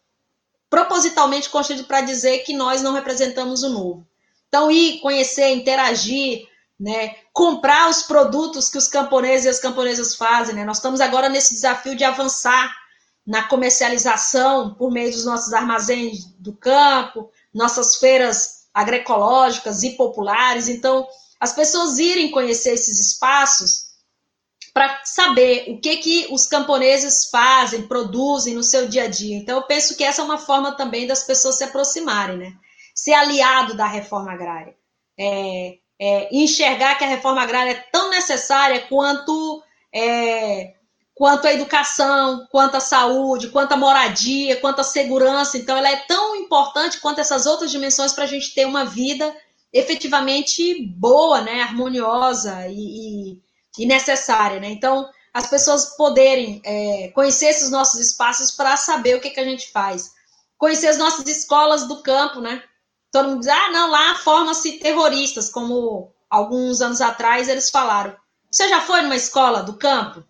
[0.70, 4.08] propositalmente construídas para dizer que nós não representamos o novo.
[4.48, 6.48] Então, ir conhecer, interagir,
[6.80, 10.56] né, comprar os produtos que os camponeses e as camponesas fazem.
[10.56, 10.66] Né?
[10.66, 12.76] Nós estamos agora nesse desafio de avançar
[13.26, 20.68] na comercialização por meio dos nossos armazéns do campo, nossas feiras agroecológicas e populares.
[20.68, 21.08] Então,
[21.40, 23.86] as pessoas irem conhecer esses espaços
[24.74, 29.38] para saber o que que os camponeses fazem, produzem no seu dia a dia.
[29.38, 32.54] Então, eu penso que essa é uma forma também das pessoas se aproximarem, né?
[32.94, 34.76] Ser aliado da reforma agrária.
[35.18, 39.64] É, é, enxergar que a reforma agrária é tão necessária quanto,
[39.94, 40.74] é,
[41.14, 45.58] quanto a educação, quanto a saúde, quanto a moradia, quanto a segurança.
[45.58, 49.36] Então, ela é tão importante quanto essas outras dimensões para a gente ter uma vida
[49.72, 53.42] efetivamente boa, né, harmoniosa e, e,
[53.80, 54.60] e necessária.
[54.60, 54.70] Né?
[54.70, 59.44] Então, as pessoas poderem é, conhecer esses nossos espaços para saber o que, que a
[59.44, 60.14] gente faz.
[60.58, 62.64] Conhecer as nossas escolas do campo, né?
[63.16, 68.14] Todo mundo diz, ah, não, lá formam-se terroristas, como alguns anos atrás eles falaram.
[68.52, 70.22] Você já foi numa escola do campo?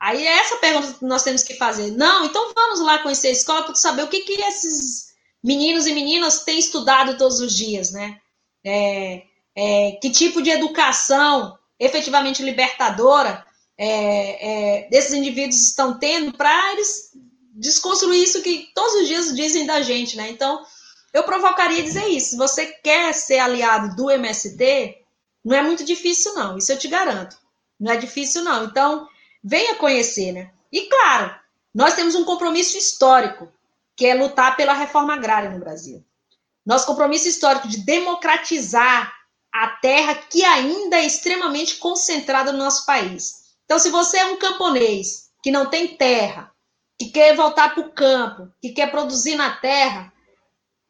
[0.00, 1.92] Aí é essa pergunta que nós temos que fazer.
[1.92, 5.12] Não, então vamos lá conhecer a escola para saber o que, que esses
[5.42, 8.18] meninos e meninas têm estudado todos os dias, né?
[8.66, 9.22] É,
[9.56, 13.46] é, que tipo de educação efetivamente libertadora
[13.78, 17.12] é, é esses indivíduos estão tendo para eles
[17.54, 20.28] desconstruir isso que todos os dias dizem da gente, né?
[20.30, 20.64] Então,
[21.12, 22.30] eu provocaria dizer isso.
[22.30, 24.98] Se você quer ser aliado do MST,
[25.44, 26.58] não é muito difícil, não.
[26.58, 27.36] Isso eu te garanto.
[27.78, 28.64] Não é difícil, não.
[28.64, 29.08] Então,
[29.42, 30.50] venha conhecer, né?
[30.70, 31.34] E claro,
[31.74, 33.50] nós temos um compromisso histórico,
[33.96, 36.04] que é lutar pela reforma agrária no Brasil.
[36.64, 39.12] Nosso compromisso histórico de democratizar
[39.52, 43.56] a terra que ainda é extremamente concentrada no nosso país.
[43.64, 46.52] Então, se você é um camponês que não tem terra,
[46.98, 50.12] que quer voltar para o campo, que quer produzir na terra,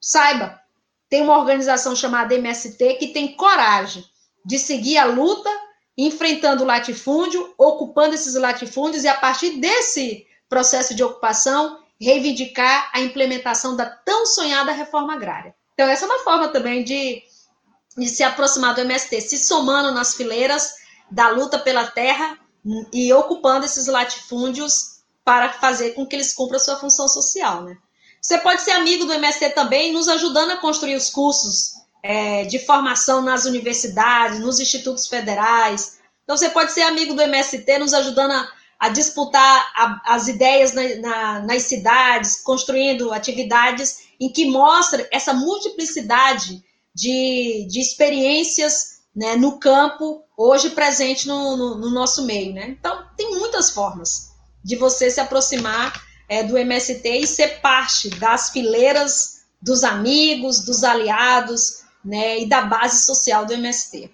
[0.01, 0.61] Saiba,
[1.09, 4.05] tem uma organização chamada MST que tem coragem
[4.45, 5.51] de seguir a luta,
[5.97, 13.01] enfrentando o latifúndio, ocupando esses latifúndios e a partir desse processo de ocupação reivindicar a
[13.01, 15.55] implementação da tão sonhada reforma agrária.
[15.75, 17.23] Então essa é uma forma também de,
[17.97, 20.75] de se aproximar do MST, se somando nas fileiras
[21.11, 22.39] da luta pela terra
[22.93, 27.77] e ocupando esses latifúndios para fazer com que eles cumpram a sua função social, né?
[28.28, 31.72] Você pode ser amigo do MST também, nos ajudando a construir os cursos
[32.02, 35.98] é, de formação nas universidades, nos institutos federais.
[36.24, 40.74] Então, você pode ser amigo do MST, nos ajudando a, a disputar a, as ideias
[40.74, 46.62] na, na, nas cidades, construindo atividades em que mostra essa multiplicidade
[46.94, 52.52] de, de experiências né, no campo, hoje presente no, no, no, nosso meio.
[52.52, 52.76] Né?
[52.78, 58.50] Então, tem muitas formas de você se aproximar é, do MST e ser parte das
[58.50, 64.10] fileiras dos amigos, dos aliados né, e da base social do MST.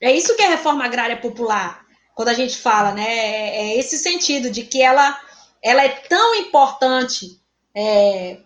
[0.00, 3.08] É isso que é reforma agrária popular quando a gente fala, né?
[3.08, 5.18] É, é esse sentido de que ela,
[5.62, 7.40] ela é tão importante
[7.74, 8.38] é,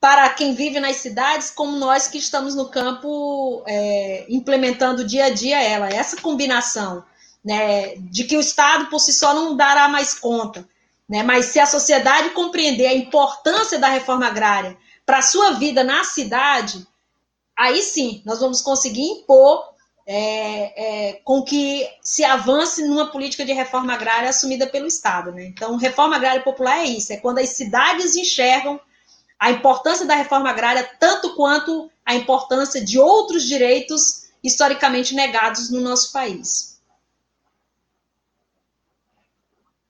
[0.00, 5.30] para quem vive nas cidades como nós que estamos no campo é, implementando dia a
[5.30, 5.88] dia ela.
[5.88, 7.04] Essa combinação
[7.44, 10.66] né, de que o Estado por si só não dará mais conta,
[11.08, 15.84] né, mas se a sociedade compreender a importância da reforma agrária para a sua vida
[15.84, 16.86] na cidade,
[17.56, 19.74] aí sim nós vamos conseguir impor
[20.06, 25.32] é, é, com que se avance numa política de reforma agrária assumida pelo Estado.
[25.32, 25.46] Né?
[25.46, 28.78] Então, reforma agrária popular é isso: é quando as cidades enxergam
[29.38, 35.80] a importância da reforma agrária tanto quanto a importância de outros direitos historicamente negados no
[35.80, 36.73] nosso país.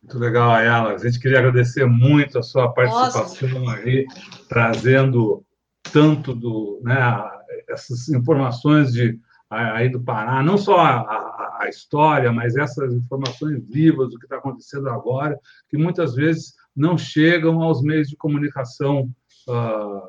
[0.04, 0.92] Muito legal, Ayala.
[0.92, 3.78] A gente queria agradecer muito a sua participação Nossa.
[3.78, 4.06] aí,
[4.50, 5.42] trazendo
[5.90, 7.24] tanto do, né,
[7.70, 9.18] essas informações de
[9.48, 14.26] aí do Pará, não só a, a, a história, mas essas informações vivas do que
[14.26, 15.38] está acontecendo agora,
[15.70, 19.08] que muitas vezes não chegam aos meios de comunicação
[19.48, 20.02] uh,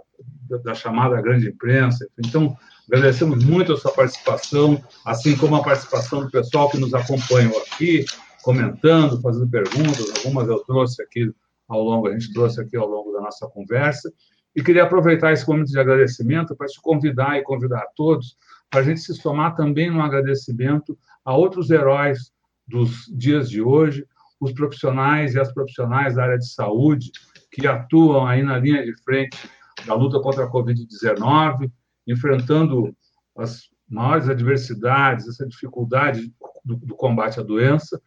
[0.50, 2.08] da, da, chamada grande imprensa.
[2.18, 2.58] Então,
[2.88, 8.04] agradecemos muito a sua participação, assim como a participação do pessoal que nos acompanhou aqui,
[8.46, 11.34] comentando, fazendo perguntas, algumas eu trouxe aqui
[11.68, 14.14] ao longo, a gente trouxe aqui ao longo da nossa conversa,
[14.56, 18.38] e queria aproveitar esse momento de agradecimento para te convidar e convidar todos
[18.70, 20.96] para a gente se somar também no agradecimento
[21.26, 22.32] a outros heróis
[22.68, 24.06] dos dias de hoje,
[24.40, 27.12] os profissionais e as profissionais da área de saúde
[27.52, 29.50] que atuam aí na linha de frente
[29.88, 31.72] da luta contra a Covid-19,
[32.06, 32.96] enfrentando
[33.36, 36.32] as maiores adversidades, essa dificuldade
[36.64, 38.00] do, do, combate à doença,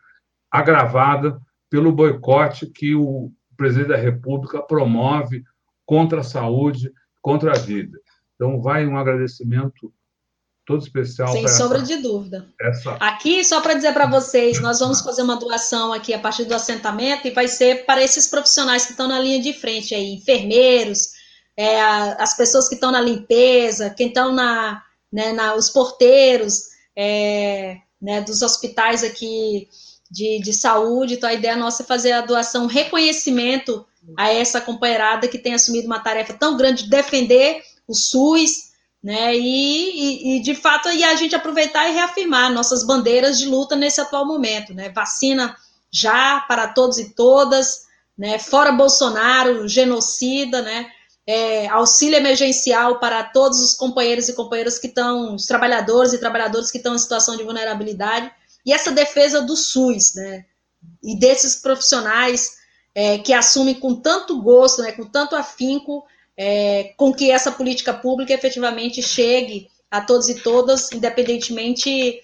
[0.50, 5.42] agravada pelo boicote que o presidente da República promove
[5.84, 7.98] contra a saúde, contra a vida.
[8.34, 9.92] Então, vai um agradecimento
[10.64, 11.32] todo especial.
[11.32, 12.46] Sem sombra essa, de dúvida.
[12.60, 12.92] Essa...
[12.96, 16.54] Aqui, só para dizer para vocês, nós vamos fazer uma doação aqui a partir do
[16.54, 21.08] assentamento e vai ser para esses profissionais que estão na linha de frente aí, enfermeiros,
[21.56, 26.64] é, as pessoas que estão na limpeza, quem estão na, né, na, os porteiros
[26.94, 29.68] é, né, dos hospitais aqui
[30.10, 31.14] de, de saúde.
[31.14, 33.86] Então, a ideia nossa é fazer a doação, reconhecimento
[34.16, 38.68] a essa companheirada que tem assumido uma tarefa tão grande de defender o SUS,
[39.02, 39.36] né?
[39.36, 43.76] E, e, e, de fato e a gente aproveitar e reafirmar nossas bandeiras de luta
[43.76, 44.90] nesse atual momento, né?
[44.90, 45.56] Vacina
[45.90, 47.86] já para todos e todas,
[48.16, 48.38] né?
[48.38, 50.90] Fora Bolsonaro, genocida, né?
[51.26, 56.70] É, auxílio emergencial para todos os companheiros e companheiras que estão, os trabalhadores e trabalhadoras
[56.70, 58.30] que estão em situação de vulnerabilidade,
[58.68, 60.44] e essa defesa do SUS, né?
[61.02, 62.58] E desses profissionais
[62.94, 64.92] é, que assumem com tanto gosto, né?
[64.92, 66.04] Com tanto afinco
[66.36, 72.20] é, com que essa política pública efetivamente chegue a todos e todas, independentemente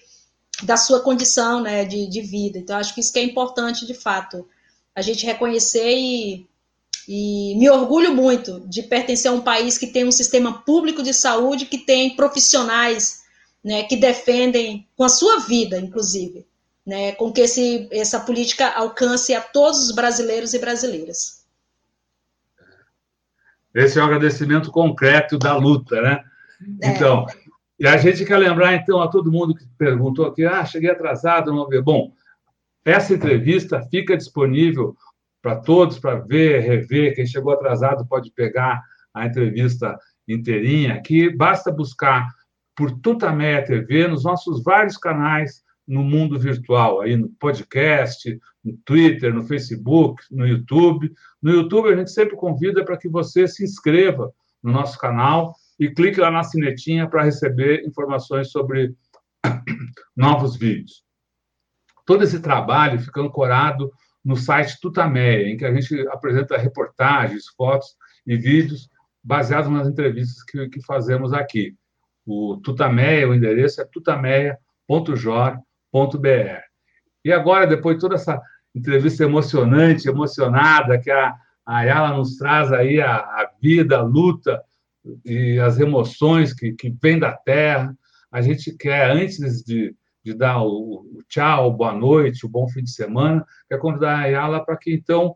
[0.61, 2.59] da sua condição né, de, de vida.
[2.59, 4.47] Então, acho que isso que é importante, de fato,
[4.93, 6.47] a gente reconhecer e,
[7.07, 11.11] e me orgulho muito de pertencer a um país que tem um sistema público de
[11.11, 13.24] saúde, que tem profissionais
[13.65, 16.45] né, que defendem, com a sua vida, inclusive,
[16.85, 21.43] né, com que esse, essa política alcance a todos os brasileiros e brasileiras.
[23.73, 26.23] Esse é o agradecimento concreto da luta, né?
[26.79, 26.89] É.
[26.89, 27.25] Então,
[27.79, 31.51] e a gente quer lembrar, então, a todo mundo que perguntou aqui, ah, cheguei atrasado,
[31.51, 31.81] não ver.
[31.81, 32.13] Bom,
[32.85, 34.95] essa entrevista fica disponível
[35.41, 37.15] para todos, para ver, rever.
[37.15, 39.97] Quem chegou atrasado pode pegar a entrevista
[40.27, 42.27] inteirinha, que basta buscar
[42.75, 49.33] por Tutameia TV nos nossos vários canais no mundo virtual, aí no podcast, no Twitter,
[49.33, 51.13] no Facebook, no YouTube.
[51.41, 54.31] No YouTube, a gente sempre convida para que você se inscreva
[54.63, 58.95] no nosso canal e clique lá na sinetinha para receber informações sobre
[60.15, 61.03] novos vídeos.
[62.05, 63.91] Todo esse trabalho fica ancorado
[64.23, 67.95] no site Tutameia, em que a gente apresenta reportagens, fotos
[68.25, 68.89] e vídeos
[69.23, 71.75] baseados nas entrevistas que, que fazemos aqui.
[72.25, 75.59] O Tutameia, o endereço é tutameia.jor.br.
[77.23, 78.41] E agora, depois de toda essa
[78.73, 81.35] entrevista emocionante, emocionada, que a,
[81.65, 84.61] a Ayala nos traz aí a, a vida, a luta
[85.23, 87.95] e as emoções que, que vêm da terra,
[88.31, 92.83] a gente quer, antes de, de dar o, o tchau, boa noite, o bom fim
[92.83, 95.35] de semana, quer convidar a Ayala para que, então,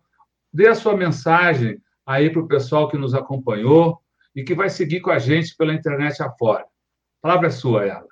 [0.52, 4.00] dê a sua mensagem aí para o pessoal que nos acompanhou
[4.36, 6.66] e que vai seguir com a gente pela internet afora.
[7.22, 8.08] Palavra é sua, Ayala.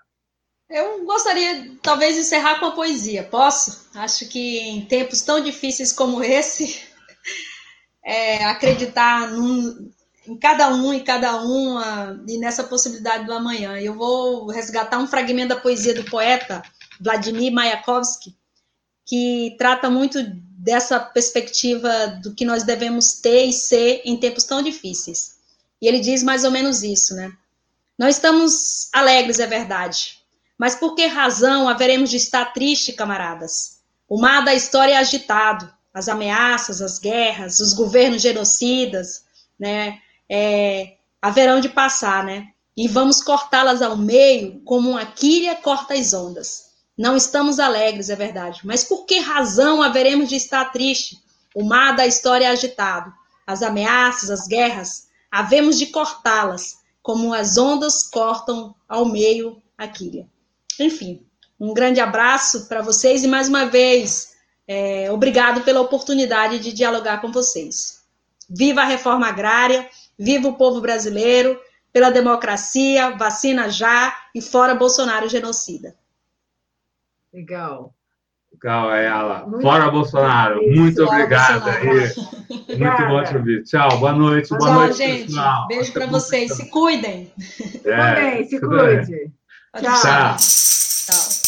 [0.70, 3.24] Eu gostaria, talvez, de encerrar com a poesia.
[3.24, 3.88] Posso?
[3.96, 6.84] Acho que em tempos tão difíceis como esse,
[8.04, 9.90] é, acreditar num,
[10.28, 13.80] em cada um e cada uma e nessa possibilidade do amanhã.
[13.80, 16.62] Eu vou resgatar um fragmento da poesia do poeta
[17.00, 18.36] Vladimir Mayakovsky,
[19.06, 20.20] que trata muito
[20.58, 25.38] dessa perspectiva do que nós devemos ter e ser em tempos tão difíceis.
[25.82, 27.32] E ele diz mais ou menos isso, né?
[27.98, 30.18] Nós estamos alegres, é verdade,
[30.58, 33.80] mas por que razão haveremos de estar triste, camaradas?
[34.08, 39.26] O mar da história é agitado, as ameaças, as guerras, os governos genocidas,
[39.60, 40.00] né?
[40.30, 42.48] é, haverão de passar, né?
[42.76, 46.68] E vamos cortá-las ao meio, como uma quilha corta as ondas.
[46.98, 51.22] Não estamos alegres, é verdade, mas por que razão haveremos de estar triste?
[51.56, 53.12] O mar da história é agitado,
[53.46, 56.77] as ameaças, as guerras, havemos de cortá-las,
[57.08, 60.28] como as ondas cortam ao meio a quilha.
[60.78, 61.26] Enfim,
[61.58, 64.36] um grande abraço para vocês e mais uma vez,
[64.68, 68.04] é, obrigado pela oportunidade de dialogar com vocês.
[68.50, 69.90] Viva a reforma agrária!
[70.20, 71.58] Viva o povo brasileiro,
[71.94, 75.96] pela democracia, vacina já e fora Bolsonaro genocida.
[77.32, 77.96] Legal.
[78.64, 79.46] Legal, Ayala.
[79.48, 80.62] Muito fora Bolsonaro.
[80.68, 81.80] Muito obrigada.
[81.80, 83.64] Muito bom te ouvir.
[83.64, 84.50] Tchau, boa noite.
[84.50, 85.26] Boa Tchau, noite, gente.
[85.28, 85.68] Pessoal.
[85.68, 86.56] Beijo para vocês.
[86.56, 87.32] Se cuidem.
[87.86, 89.32] É, Também, se cuide.
[89.80, 90.02] Tchau.
[90.02, 90.38] Tchau.
[90.38, 91.47] Tchau.